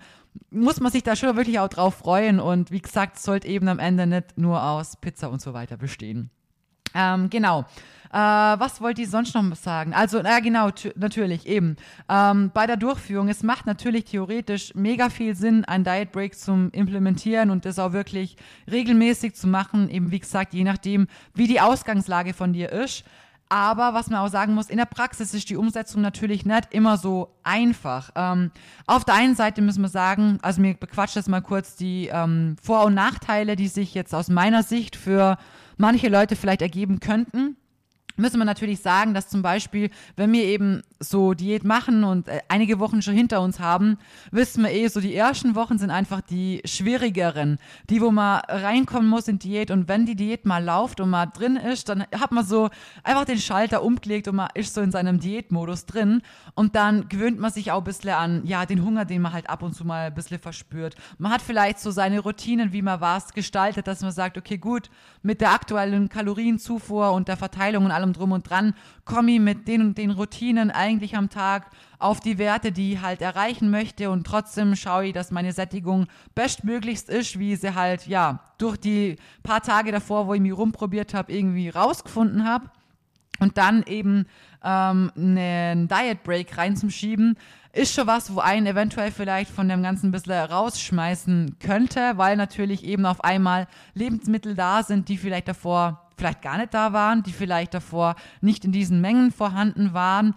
muss 0.51 0.81
man 0.81 0.91
sich 0.91 1.05
da 1.05 1.15
schon 1.15 1.37
wirklich 1.37 1.61
auch 1.61 1.69
drauf 1.69 1.95
freuen 1.95 2.41
und 2.41 2.71
wie 2.73 2.81
gesagt, 2.81 3.19
sollte 3.19 3.47
eben 3.47 3.69
am 3.69 3.79
Ende 3.79 4.07
nicht 4.07 4.37
nur 4.37 4.63
aus 4.63 4.97
Pizza 4.97 5.31
und 5.31 5.41
so 5.41 5.55
weiter 5.55 5.77
bestehen. 5.77 6.31
Ähm, 6.95 7.31
genau. 7.31 7.65
Äh, 8.15 8.17
was 8.17 8.81
wollte 8.81 9.03
ich 9.03 9.11
sonst 9.11 9.35
noch 9.35 9.57
sagen? 9.57 9.93
Also, 9.93 10.21
na 10.23 10.39
genau, 10.39 10.71
natürlich, 10.95 11.49
eben. 11.49 11.75
Ähm, 12.09 12.53
bei 12.55 12.65
der 12.65 12.77
Durchführung, 12.77 13.27
es 13.29 13.43
macht 13.43 13.67
natürlich 13.67 14.05
theoretisch 14.05 14.73
mega 14.77 15.11
viel 15.11 15.35
Sinn, 15.35 15.65
ein 15.65 15.83
Diet 15.83 16.13
Break 16.13 16.39
zum 16.39 16.71
Implementieren 16.71 17.51
und 17.51 17.65
das 17.65 17.81
auch 17.81 17.93
wirklich 17.93 18.37
regelmäßig 18.71 19.35
zu 19.35 19.49
machen, 19.49 19.91
eben 19.91 20.13
wie 20.13 20.21
gesagt, 20.21 20.55
je 20.55 20.63
nachdem, 20.63 21.09
wie 21.35 21.49
die 21.49 21.61
Ausgangslage 21.61 22.35
von 22.35 22.53
dir 22.53 22.71
ist. 22.71 23.03
Aber 23.49 23.95
was 23.95 24.11
man 24.11 24.21
auch 24.21 24.31
sagen 24.31 24.55
muss, 24.55 24.71
in 24.71 24.77
der 24.77 24.85
Praxis 24.85 25.35
ist 25.35 25.51
die 25.51 25.57
Umsetzung 25.57 26.01
natürlich 26.01 26.47
nicht 26.47 26.73
immer 26.73 26.97
so 26.99 27.35
einfach. 27.43 28.11
Ähm, 28.15 28.53
auf 28.87 29.05
der 29.05 29.17
einen 29.17 29.35
Seite 29.35 29.61
müssen 29.61 29.83
wir 29.83 29.89
sagen, 29.89 30.39
also 30.41 30.61
mir 30.61 30.75
bequatscht 30.75 31.17
das 31.17 31.27
mal 31.27 31.43
kurz 31.43 31.75
die 31.75 32.11
ähm, 32.13 32.55
Vor- 32.63 32.85
und 32.85 32.95
Nachteile, 32.95 33.57
die 33.57 33.67
sich 33.67 33.93
jetzt 33.93 34.15
aus 34.15 34.29
meiner 34.29 34.63
Sicht 34.63 34.95
für 34.95 35.37
manche 35.77 36.09
Leute 36.09 36.37
vielleicht 36.37 36.63
ergeben 36.63 37.01
könnten 37.01 37.57
müssen 38.17 38.39
wir 38.39 38.45
natürlich 38.45 38.81
sagen, 38.81 39.15
dass 39.15 39.29
zum 39.29 39.43
Beispiel, 39.43 39.91
wenn 40.17 40.33
wir 40.33 40.45
eben 40.45 40.83
so 41.01 41.35
Diät 41.35 41.65
machen 41.65 42.05
und 42.05 42.29
äh, 42.29 42.41
einige 42.49 42.79
Wochen 42.79 43.03
schon 43.03 43.15
hinter 43.15 43.41
uns 43.41 43.61
haben, 43.61 43.99
wissen 44.31 44.65
wir 44.65 44.73
eh, 44.73 44.89
so 44.89 45.01
die 45.01 45.15
ersten 45.15 45.55
Wochen 45.55 45.79
sind 45.79 45.91
einfach 45.91 46.21
die 46.21 46.63
schwierigeren, 46.65 47.59
die, 47.91 48.01
wo 48.01 48.11
man 48.11 48.41
reinkommen 48.49 49.09
muss 49.09 49.29
in 49.29 49.39
Diät 49.39 49.71
und 49.71 49.89
wenn 49.89 50.07
die 50.07 50.17
Diät 50.17 50.47
mal 50.47 50.65
läuft 50.65 51.01
und 51.01 51.11
mal 51.11 51.27
drin 51.27 51.57
ist, 51.57 51.89
dann 51.89 52.03
hat 52.03 52.33
man 52.33 52.45
so 52.45 52.71
einfach 53.03 53.25
den 53.25 53.39
Schalter 53.39 53.83
umgelegt 53.83 54.29
und 54.29 54.37
man 54.37 54.49
ist 54.55 54.75
so 54.75 54.81
in 54.81 54.91
seinem 54.91 55.21
Diätmodus 55.21 55.87
drin 55.87 56.23
und 56.55 56.77
dann 56.77 57.09
gewöhnt 57.09 57.39
man 57.39 57.53
sich 57.53 57.73
auch 57.73 57.79
ein 57.79 57.85
bisschen 57.85 58.11
an, 58.11 58.47
ja, 58.47 58.67
den 58.67 58.85
Hunger, 58.85 59.05
den 59.05 59.23
man 59.23 59.33
halt 59.33 59.51
ab 59.51 59.63
und 59.63 59.75
zu 59.75 59.85
mal 59.85 60.07
ein 60.07 60.15
bisschen 60.15 60.39
verspürt. 60.39 60.95
Man 61.19 61.33
hat 61.33 61.43
vielleicht 61.43 61.81
so 61.81 61.91
seine 61.91 62.21
Routinen, 62.21 62.73
wie 62.73 62.83
man 62.83 63.01
was 63.01 63.33
gestaltet, 63.33 63.87
dass 63.87 64.03
man 64.03 64.13
sagt, 64.13 64.39
okay, 64.39 64.59
gut, 64.59 64.91
mit 65.23 65.41
der 65.41 65.53
aktuellen 65.53 66.09
Kalorienzufuhr 66.09 67.13
und 67.13 67.29
der 67.29 67.37
Verteilung 67.37 67.87
und 67.87 67.91
allem 67.91 68.04
drum 68.13 68.33
und 68.33 68.49
dran, 68.49 68.75
komme 69.05 69.33
ich 69.33 69.41
mit 69.41 69.67
den 69.67 69.81
und 69.81 69.99
den 69.99 70.11
Routinen 70.11 70.71
eigentlich 70.71 71.17
am 71.17 71.31
Tag 71.31 71.71
auf 71.99 72.21
die 72.21 72.39
Werte, 72.39 72.73
die 72.73 72.93
ich 72.93 73.01
halt 73.01 73.23
erreichen 73.23 73.71
möchte 73.71 74.11
und 74.11 74.27
trotzdem 74.27 74.77
schaue 74.77 75.07
ich, 75.07 75.13
dass 75.13 75.31
meine 75.31 75.53
Sättigung 75.53 76.07
bestmöglichst 76.35 77.09
ist, 77.09 77.39
wie 77.39 77.57
sie 77.57 77.75
halt, 77.75 78.07
ja, 78.07 78.41
durch 78.59 78.77
die 78.77 79.17
paar 79.43 79.63
Tage 79.63 79.93
davor, 79.93 80.27
wo 80.27 80.35
ich 80.35 80.41
mich 80.41 80.57
rumprobiert 80.57 81.15
habe, 81.15 81.33
irgendwie 81.33 81.69
rausgefunden 81.69 82.45
habe. 82.45 82.71
Und 83.41 83.59
dann 83.59 83.83
eben 83.85 84.27
ähm, 84.63 85.11
einen 85.17 85.89
Diet 85.89 86.23
Break 86.23 86.57
reinzuschieben, 86.57 87.37
ist 87.73 87.95
schon 87.95 88.07
was, 88.07 88.35
wo 88.35 88.41
einen 88.41 88.67
eventuell 88.67 89.11
vielleicht 89.11 89.51
von 89.51 89.69
dem 89.69 89.83
Ganzen 89.83 90.09
ein 90.09 90.13
bisschen 90.13 90.33
rausschmeißen 90.33 91.57
könnte, 91.59 92.13
weil 92.17 92.37
natürlich 92.37 92.85
eben 92.85 93.05
auf 93.05 93.25
einmal 93.25 93.67
Lebensmittel 93.95 94.55
da 94.55 94.83
sind, 94.83 95.09
die 95.09 95.19
vielleicht 95.19 95.49
davor 95.49 96.04
vielleicht 96.17 96.43
gar 96.43 96.59
nicht 96.59 96.75
da 96.75 96.93
waren, 96.93 97.23
die 97.23 97.33
vielleicht 97.33 97.75
davor 97.75 98.17
nicht 98.41 98.65
in 98.65 98.73
diesen 98.73 99.01
Mengen 99.01 99.31
vorhanden 99.31 99.93
waren. 99.95 100.35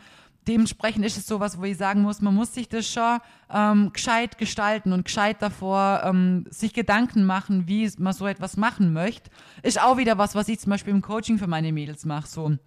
Dementsprechend 0.48 1.06
ist 1.06 1.18
es 1.18 1.28
sowas, 1.28 1.60
wo 1.60 1.64
ich 1.66 1.78
sagen 1.78 2.04
muss, 2.04 2.22
man 2.22 2.34
muss 2.34 2.54
sich 2.54 2.70
das 2.70 2.88
schon 2.90 3.20
ähm, 3.54 3.92
gescheit 3.92 4.38
gestalten 4.38 4.94
und 4.94 5.04
gescheit 5.04 5.42
davor 5.42 6.02
ähm, 6.06 6.46
sich 6.50 6.74
Gedanken 6.74 7.26
machen, 7.26 7.68
wie 7.68 7.92
man 7.98 8.14
so 8.14 8.28
etwas 8.28 8.56
machen 8.56 8.94
möchte. 8.94 9.30
Ist 9.62 9.82
auch 9.82 9.98
wieder 9.98 10.18
was, 10.18 10.36
was 10.36 10.48
ich 10.48 10.60
zum 10.60 10.70
Beispiel 10.70 10.94
im 10.94 11.02
Coaching 11.02 11.38
für 11.38 11.48
meine 11.48 11.74
Mädels 11.74 12.06
mache. 12.06 12.28
So, 12.28 12.58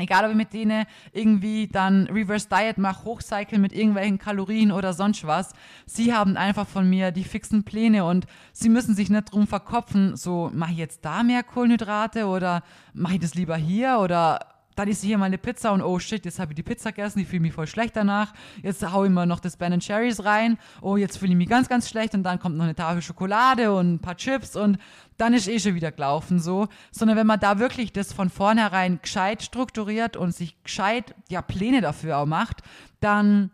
Egal, 0.00 0.24
ob 0.24 0.30
ich 0.30 0.36
mit 0.36 0.52
denen 0.52 0.86
irgendwie 1.12 1.68
dann 1.68 2.06
Reverse 2.06 2.48
Diet 2.48 2.78
mache, 2.78 3.04
Hochcycle 3.04 3.58
mit 3.58 3.72
irgendwelchen 3.72 4.18
Kalorien 4.18 4.72
oder 4.72 4.92
sonst 4.92 5.26
was. 5.26 5.52
Sie 5.86 6.14
haben 6.14 6.36
einfach 6.36 6.66
von 6.66 6.88
mir 6.88 7.10
die 7.10 7.24
fixen 7.24 7.64
Pläne 7.64 8.04
und 8.04 8.26
sie 8.52 8.68
müssen 8.68 8.94
sich 8.94 9.10
nicht 9.10 9.32
drum 9.32 9.46
verkopfen, 9.46 10.16
so 10.16 10.50
mache 10.54 10.72
ich 10.72 10.78
jetzt 10.78 11.04
da 11.04 11.22
mehr 11.22 11.42
Kohlenhydrate 11.42 12.26
oder 12.26 12.62
mache 12.94 13.14
ich 13.14 13.20
das 13.20 13.34
lieber 13.34 13.56
hier 13.56 13.98
oder 14.00 14.59
dann 14.80 14.88
ist 14.88 15.02
hier 15.02 15.18
mal 15.18 15.26
eine 15.26 15.36
Pizza 15.36 15.72
und 15.72 15.82
oh 15.82 15.98
shit, 15.98 16.24
jetzt 16.24 16.38
habe 16.38 16.52
ich 16.52 16.56
die 16.56 16.62
Pizza 16.62 16.90
gegessen, 16.90 17.18
ich 17.18 17.28
fühle 17.28 17.40
mich 17.40 17.52
voll 17.52 17.66
schlecht 17.66 17.96
danach. 17.96 18.32
Jetzt 18.62 18.82
haue 18.90 19.08
ich 19.08 19.12
mal 19.12 19.26
noch 19.26 19.40
das 19.40 19.58
Ben 19.58 19.78
Cherries 19.78 20.24
rein. 20.24 20.56
Oh, 20.80 20.96
jetzt 20.96 21.18
fühle 21.18 21.32
ich 21.32 21.36
mich 21.36 21.50
ganz, 21.50 21.68
ganz 21.68 21.90
schlecht 21.90 22.14
und 22.14 22.22
dann 22.22 22.38
kommt 22.38 22.56
noch 22.56 22.64
eine 22.64 22.74
Tafel 22.74 23.02
Schokolade 23.02 23.74
und 23.74 23.94
ein 23.94 23.98
paar 23.98 24.16
Chips 24.16 24.56
und 24.56 24.78
dann 25.18 25.34
ist 25.34 25.48
eh 25.48 25.58
schon 25.60 25.74
wieder 25.74 25.92
gelaufen 25.92 26.38
so. 26.38 26.66
Sondern 26.92 27.18
wenn 27.18 27.26
man 27.26 27.38
da 27.38 27.58
wirklich 27.58 27.92
das 27.92 28.14
von 28.14 28.30
vornherein 28.30 29.00
gescheit 29.02 29.42
strukturiert 29.42 30.16
und 30.16 30.34
sich 30.34 30.62
gescheit 30.62 31.14
ja 31.28 31.42
Pläne 31.42 31.82
dafür 31.82 32.16
auch 32.16 32.26
macht, 32.26 32.62
dann 33.00 33.50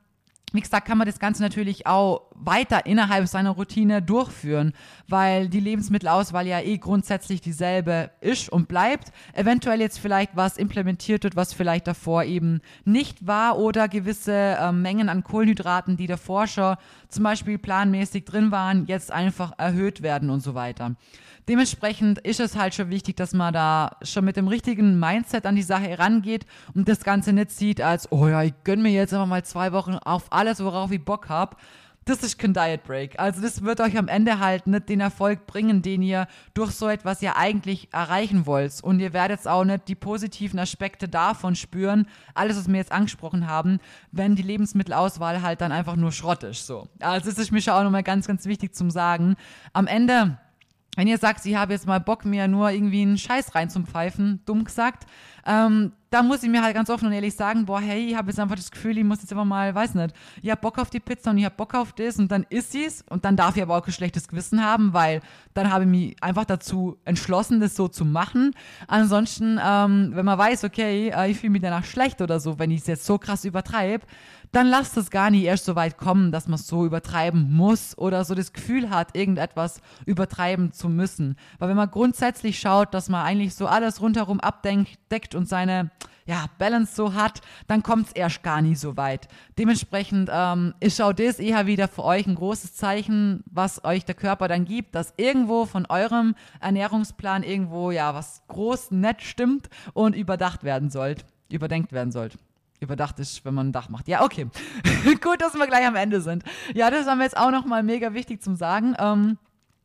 wie 0.52 0.60
gesagt, 0.60 0.86
kann 0.86 0.96
man 0.96 1.06
das 1.06 1.18
Ganze 1.18 1.42
natürlich 1.42 1.86
auch 1.86 2.22
weiter 2.34 2.86
innerhalb 2.86 3.26
seiner 3.26 3.50
Routine 3.50 4.00
durchführen, 4.00 4.72
weil 5.08 5.48
die 5.48 5.60
Lebensmittelauswahl 5.60 6.46
ja 6.46 6.60
eh 6.60 6.78
grundsätzlich 6.78 7.40
dieselbe 7.40 8.10
ist 8.20 8.48
und 8.48 8.68
bleibt. 8.68 9.12
Eventuell 9.32 9.80
jetzt 9.80 9.98
vielleicht 9.98 10.36
was 10.36 10.56
implementiert 10.56 11.24
wird, 11.24 11.34
was 11.34 11.52
vielleicht 11.52 11.88
davor 11.88 12.24
eben 12.24 12.60
nicht 12.84 13.26
war 13.26 13.58
oder 13.58 13.88
gewisse 13.88 14.32
äh, 14.32 14.70
Mengen 14.70 15.08
an 15.08 15.24
Kohlenhydraten, 15.24 15.96
die 15.96 16.06
davor 16.06 16.46
schon 16.46 16.76
zum 17.08 17.24
Beispiel 17.24 17.58
planmäßig 17.58 18.24
drin 18.24 18.50
waren, 18.52 18.86
jetzt 18.86 19.10
einfach 19.10 19.52
erhöht 19.58 20.02
werden 20.02 20.30
und 20.30 20.40
so 20.40 20.54
weiter. 20.54 20.94
Dementsprechend 21.48 22.18
ist 22.18 22.40
es 22.40 22.56
halt 22.56 22.74
schon 22.74 22.90
wichtig, 22.90 23.16
dass 23.16 23.32
man 23.32 23.52
da 23.52 23.96
schon 24.02 24.24
mit 24.24 24.36
dem 24.36 24.48
richtigen 24.48 24.98
Mindset 24.98 25.46
an 25.46 25.54
die 25.54 25.62
Sache 25.62 25.84
herangeht 25.84 26.44
und 26.74 26.88
das 26.88 27.04
Ganze 27.04 27.32
nicht 27.32 27.52
sieht 27.52 27.80
als, 27.80 28.10
oh 28.10 28.26
ja, 28.26 28.42
ich 28.42 28.54
gönne 28.64 28.82
mir 28.82 28.90
jetzt 28.90 29.14
einfach 29.14 29.26
mal 29.26 29.44
zwei 29.44 29.72
Wochen 29.72 29.94
auf 29.94 30.24
alles, 30.30 30.62
worauf 30.62 30.90
ich 30.90 31.04
Bock 31.04 31.28
habe. 31.28 31.56
Das 32.04 32.22
ist 32.22 32.38
kein 32.38 32.54
Diet 32.54 32.84
Break. 32.84 33.18
Also 33.18 33.42
das 33.42 33.62
wird 33.62 33.80
euch 33.80 33.98
am 33.98 34.06
Ende 34.06 34.38
halt 34.38 34.68
nicht 34.68 34.88
den 34.88 35.00
Erfolg 35.00 35.48
bringen, 35.48 35.82
den 35.82 36.02
ihr 36.02 36.28
durch 36.54 36.70
so 36.70 36.88
etwas 36.88 37.20
ja 37.20 37.34
eigentlich 37.36 37.88
erreichen 37.92 38.46
wollt. 38.46 38.80
Und 38.80 39.00
ihr 39.00 39.12
werdet 39.12 39.44
auch 39.48 39.64
nicht 39.64 39.88
die 39.88 39.96
positiven 39.96 40.60
Aspekte 40.60 41.08
davon 41.08 41.56
spüren, 41.56 42.06
alles, 42.32 42.56
was 42.56 42.68
wir 42.68 42.76
jetzt 42.76 42.92
angesprochen 42.92 43.48
haben, 43.48 43.80
wenn 44.12 44.36
die 44.36 44.42
Lebensmittelauswahl 44.42 45.42
halt 45.42 45.60
dann 45.60 45.72
einfach 45.72 45.96
nur 45.96 46.12
Schrott 46.12 46.44
ist. 46.44 46.68
So. 46.68 46.88
Also 47.00 47.28
das 47.28 47.38
ist 47.38 47.50
mir 47.50 47.60
schon 47.60 47.74
auch 47.74 47.82
nochmal 47.82 48.04
ganz, 48.04 48.28
ganz 48.28 48.46
wichtig 48.46 48.72
zum 48.76 48.90
Sagen. 48.90 49.34
Am 49.72 49.88
Ende 49.88 50.38
wenn 50.96 51.06
ihr 51.06 51.18
sagt, 51.18 51.46
ich 51.46 51.54
habe 51.54 51.74
jetzt 51.74 51.86
mal 51.86 52.00
Bock, 52.00 52.24
mir 52.24 52.48
nur 52.48 52.70
irgendwie 52.70 53.02
einen 53.02 53.18
Scheiß 53.18 53.54
reinzupfeifen, 53.54 54.40
dumm 54.46 54.64
gesagt, 54.64 55.06
ähm, 55.46 55.92
da 56.10 56.22
muss 56.22 56.42
ich 56.42 56.48
mir 56.48 56.62
halt 56.62 56.74
ganz 56.74 56.88
offen 56.88 57.06
und 57.06 57.12
ehrlich 57.12 57.34
sagen, 57.34 57.66
boah, 57.66 57.80
hey, 57.80 58.06
ich 58.06 58.16
habe 58.16 58.30
jetzt 58.30 58.38
einfach 58.38 58.54
das 58.56 58.70
Gefühl, 58.70 58.96
ich 58.96 59.04
muss 59.04 59.20
jetzt 59.20 59.32
einfach 59.32 59.44
mal, 59.44 59.74
weiß 59.74 59.94
nicht, 59.94 60.14
ich 60.40 60.50
habe 60.50 60.60
Bock 60.60 60.78
auf 60.78 60.88
die 60.88 61.00
Pizza 61.00 61.30
und 61.30 61.38
ich 61.38 61.44
habe 61.44 61.54
Bock 61.56 61.74
auf 61.74 61.92
das 61.92 62.16
und 62.16 62.30
dann 62.30 62.46
isst 62.48 62.72
sie's 62.72 63.04
und 63.10 63.24
dann 63.24 63.36
darf 63.36 63.56
ich 63.56 63.62
aber 63.62 63.76
auch 63.76 63.82
kein 63.82 63.92
schlechtes 63.92 64.28
Gewissen 64.28 64.64
haben, 64.64 64.92
weil 64.92 65.20
dann 65.54 65.70
habe 65.70 65.84
ich 65.84 65.90
mich 65.90 66.22
einfach 66.22 66.44
dazu 66.44 66.96
entschlossen, 67.04 67.60
das 67.60 67.76
so 67.76 67.88
zu 67.88 68.04
machen. 68.04 68.52
Ansonsten, 68.86 69.60
ähm, 69.62 70.12
wenn 70.14 70.24
man 70.24 70.38
weiß, 70.38 70.64
okay, 70.64 71.10
äh, 71.14 71.30
ich 71.30 71.38
fühle 71.38 71.50
mich 71.50 71.62
danach 71.62 71.84
schlecht 71.84 72.22
oder 72.22 72.40
so, 72.40 72.58
wenn 72.58 72.70
ich 72.70 72.82
es 72.82 72.86
jetzt 72.86 73.04
so 73.04 73.18
krass 73.18 73.44
übertreibe, 73.44 74.06
dann 74.52 74.68
lasst 74.68 74.96
es 74.96 75.10
gar 75.10 75.30
nicht 75.30 75.44
erst 75.44 75.66
so 75.66 75.76
weit 75.76 75.98
kommen, 75.98 76.32
dass 76.32 76.46
man 76.48 76.54
es 76.54 76.66
so 76.66 76.86
übertreiben 76.86 77.54
muss 77.54 77.96
oder 77.98 78.24
so 78.24 78.34
das 78.34 78.52
Gefühl 78.54 78.90
hat, 78.90 79.14
irgendetwas 79.14 79.82
übertreiben 80.06 80.72
zu 80.72 80.88
müssen. 80.88 81.36
Weil 81.58 81.68
wenn 81.68 81.76
man 81.76 81.90
grundsätzlich 81.90 82.58
schaut, 82.58 82.94
dass 82.94 83.10
man 83.10 83.24
eigentlich 83.24 83.54
so 83.54 83.66
alles 83.66 84.00
rundherum 84.00 84.40
abdeckt 84.40 85.34
und 85.36 85.48
seine 85.48 85.90
ja, 86.26 86.46
Balance 86.58 86.94
so 86.94 87.14
hat, 87.14 87.40
dann 87.68 87.82
kommt 87.82 88.08
es 88.08 88.12
erst 88.12 88.42
gar 88.42 88.60
nie 88.60 88.74
so 88.74 88.96
weit. 88.96 89.28
Dementsprechend 89.58 90.28
ähm, 90.32 90.74
ist 90.80 91.00
auch 91.00 91.12
das 91.12 91.38
eher 91.38 91.66
wieder 91.66 91.88
für 91.88 92.04
euch 92.04 92.26
ein 92.26 92.34
großes 92.34 92.74
Zeichen, 92.74 93.44
was 93.46 93.84
euch 93.84 94.04
der 94.04 94.16
Körper 94.16 94.48
dann 94.48 94.64
gibt, 94.64 94.94
dass 94.94 95.14
irgendwo 95.16 95.66
von 95.66 95.86
eurem 95.86 96.34
Ernährungsplan 96.60 97.44
irgendwo 97.44 97.92
ja 97.92 98.14
was 98.14 98.42
groß 98.48 98.90
nett 98.90 99.22
stimmt 99.22 99.68
und 99.94 100.16
überdacht 100.16 100.64
werden 100.64 100.90
sollt, 100.90 101.24
überdenkt 101.48 101.92
werden 101.92 102.12
sollt 102.12 102.36
überdacht 102.78 103.18
ist, 103.20 103.42
wenn 103.46 103.54
man 103.54 103.68
ein 103.68 103.72
Dach 103.72 103.88
macht. 103.88 104.06
Ja, 104.06 104.22
okay. 104.22 104.48
Gut, 105.22 105.40
dass 105.40 105.54
wir 105.54 105.66
gleich 105.66 105.86
am 105.86 105.96
Ende 105.96 106.20
sind. 106.20 106.44
Ja, 106.74 106.90
das 106.90 107.06
haben 107.06 107.18
wir 107.18 107.24
jetzt 107.24 107.36
auch 107.36 107.50
nochmal 107.50 107.82
mega 107.82 108.12
wichtig 108.12 108.42
zum 108.42 108.54
Sagen. 108.54 108.94
Ähm, 108.98 109.38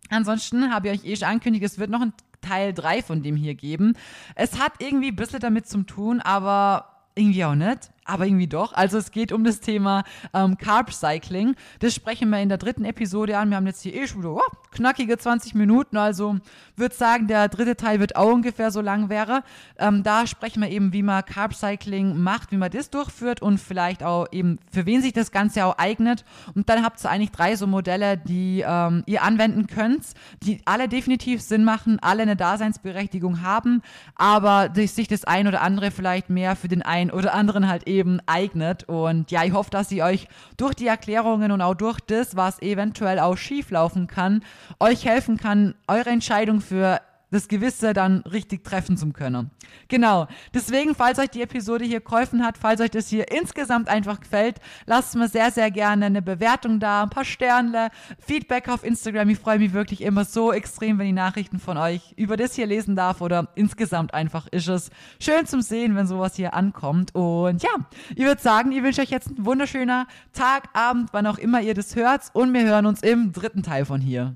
ansonsten 0.10 0.74
habe 0.74 0.90
ich 0.90 1.00
euch 1.00 1.10
eh 1.10 1.16
schon 1.16 1.30
angekündigt, 1.30 1.64
es 1.64 1.80
wird 1.80 1.90
noch 1.90 2.02
ein 2.02 2.14
Teil 2.42 2.74
3 2.74 3.02
von 3.02 3.24
dem 3.24 3.36
hier 3.36 3.56
geben. 3.56 3.96
Es 4.36 4.60
hat 4.60 4.74
irgendwie 4.80 5.10
ein 5.10 5.16
bisschen 5.16 5.40
damit 5.40 5.68
zu 5.68 5.84
tun, 5.84 6.20
aber 6.22 6.88
irgendwie 7.16 7.46
auch 7.46 7.56
nicht 7.56 7.92
aber 8.06 8.26
irgendwie 8.26 8.48
doch. 8.48 8.74
Also 8.74 8.98
es 8.98 9.12
geht 9.12 9.32
um 9.32 9.44
das 9.44 9.60
Thema 9.60 10.04
ähm, 10.34 10.58
Carb 10.58 10.92
Cycling. 10.92 11.56
Das 11.80 11.94
sprechen 11.94 12.30
wir 12.30 12.40
in 12.40 12.50
der 12.50 12.58
dritten 12.58 12.84
Episode 12.84 13.38
an. 13.38 13.50
Wir 13.50 13.58
haben 13.58 13.68
jetzt 13.68 13.82
hier 13.82 13.94
eh 13.94 14.08
schon 14.08 14.26
oh, 14.26 14.42
knackige 14.72 15.18
20 15.18 15.54
Minuten. 15.54 15.98
Also 15.98 16.38
würde 16.76 16.96
sagen, 16.96 17.28
der 17.28 17.48
dritte 17.48 17.78
Teil 17.78 18.00
wird 18.00 18.16
auch 18.16 18.34
ungefähr 18.34 18.72
so 18.72 18.82
lang 18.82 19.10
wäre. 19.10 19.44
Ähm, 19.78 20.02
da 20.04 20.26
sprechen 20.26 20.62
wir 20.62 20.70
eben, 20.70 20.94
wie 20.94 21.04
man 21.04 21.24
Carb 21.24 21.54
Cycling 21.54 22.18
macht, 22.18 22.52
wie 22.52 22.58
man 22.58 22.72
das 22.72 22.90
durchführt 22.90 23.42
und 23.42 23.60
vielleicht 23.60 24.04
auch 24.04 24.26
eben, 24.32 24.58
für 24.72 24.86
wen 24.86 25.02
sich 25.02 25.14
das 25.14 25.32
Ganze 25.32 25.66
auch 25.66 25.78
eignet. 25.78 26.26
Und 26.56 26.70
dann 26.70 26.84
habt 26.84 27.04
ihr 27.04 27.10
eigentlich 27.10 27.32
drei 27.32 27.56
so 27.56 27.68
Modelle, 27.68 28.18
die 28.18 28.64
ähm, 28.66 29.04
ihr 29.06 29.22
anwenden 29.22 29.68
könnt, 29.68 30.02
die 30.42 30.60
alle 30.66 30.88
definitiv 30.88 31.42
Sinn 31.42 31.64
machen, 31.64 32.00
alle 32.02 32.24
eine 32.24 32.36
Daseinsberechtigung 32.36 33.44
haben, 33.44 33.84
aber 34.16 34.72
sich 34.74 35.08
das 35.08 35.24
ein 35.24 35.48
oder 35.48 35.62
andere 35.62 35.92
vielleicht 35.92 36.30
mehr 36.30 36.56
für 36.56 36.68
den 36.68 36.82
einen 36.82 37.12
oder 37.12 37.34
anderen 37.34 37.68
halt 37.68 37.84
eben 37.88 37.91
eignet. 38.26 38.84
Und 38.86 39.32
ja, 39.32 39.44
ich 39.44 39.54
hoffe, 39.54 39.70
dass 39.70 39.90
sie 39.90 40.04
euch 40.04 40.28
durch 40.58 40.74
die 40.76 40.88
Erklärungen 40.88 41.52
und 41.52 41.62
auch 41.62 41.76
durch 41.76 42.00
das, 42.00 42.36
was 42.36 42.62
eventuell 42.62 43.20
auch 43.20 43.38
schief 43.38 43.72
laufen 43.72 44.08
kann, 44.08 44.44
euch 44.80 45.06
helfen 45.06 45.38
kann, 45.38 45.76
eure 45.88 46.10
Entscheidung 46.10 46.62
für 46.62 47.02
das 47.32 47.48
Gewisse 47.48 47.94
dann 47.94 48.20
richtig 48.22 48.64
treffen 48.64 48.98
zu 48.98 49.12
können. 49.12 49.50
Genau. 49.88 50.28
Deswegen, 50.54 50.96
falls 50.96 51.18
euch 51.18 51.30
die 51.30 51.42
Episode 51.42 51.86
hier 51.86 52.02
geholfen 52.02 52.46
hat, 52.46 52.58
falls 52.58 52.82
euch 52.82 52.92
das 52.92 53.08
hier 53.08 53.32
insgesamt 53.32 53.88
einfach 53.88 54.20
gefällt, 54.20 54.58
lasst 54.86 55.16
mir 55.16 55.28
sehr, 55.28 55.52
sehr 55.52 55.72
gerne 55.72 56.06
eine 56.06 56.22
Bewertung 56.22 56.80
da, 56.80 57.04
ein 57.04 57.10
paar 57.10 57.26
Sterne, 57.26 57.90
Feedback 58.20 58.70
auf 58.70 58.84
Instagram. 58.84 59.30
Ich 59.30 59.40
freue 59.40 59.60
mich 59.60 59.74
wirklich 59.74 60.02
immer 60.02 60.26
so 60.26 60.52
extrem, 60.52 61.00
wenn 61.00 61.08
ich 61.08 61.14
Nachrichten 61.14 61.60
von 61.60 61.78
euch 61.78 62.14
über 62.18 62.38
das 62.38 62.56
hier 62.56 62.68
lesen 62.68 62.96
darf 62.96 63.22
oder 63.22 63.50
insgesamt 63.56 64.14
einfach 64.14 64.48
ist 64.48 64.68
es 64.68 64.90
schön 65.20 65.46
zum 65.46 65.62
Sehen, 65.62 65.96
wenn 65.96 66.08
sowas 66.08 66.36
hier 66.36 66.54
ankommt. 66.54 67.16
Und 67.16 67.64
ja, 67.64 67.70
ich 68.16 68.26
würde 68.26 68.42
sagen, 68.42 68.72
ich 68.72 68.84
wünsche 68.84 69.02
euch 69.02 69.10
jetzt 69.10 69.30
einen 69.30 69.46
wunderschöner 69.46 70.08
Tag, 70.34 70.70
Abend, 70.74 71.10
wann 71.14 71.26
auch 71.28 71.38
immer 71.38 71.62
ihr 71.62 71.74
das 71.74 71.96
hört 71.96 72.24
und 72.34 72.54
wir 72.54 72.64
hören 72.64 72.86
uns 72.86 73.02
im 73.02 73.32
dritten 73.32 73.64
Teil 73.64 73.86
von 73.86 74.02
hier. 74.02 74.36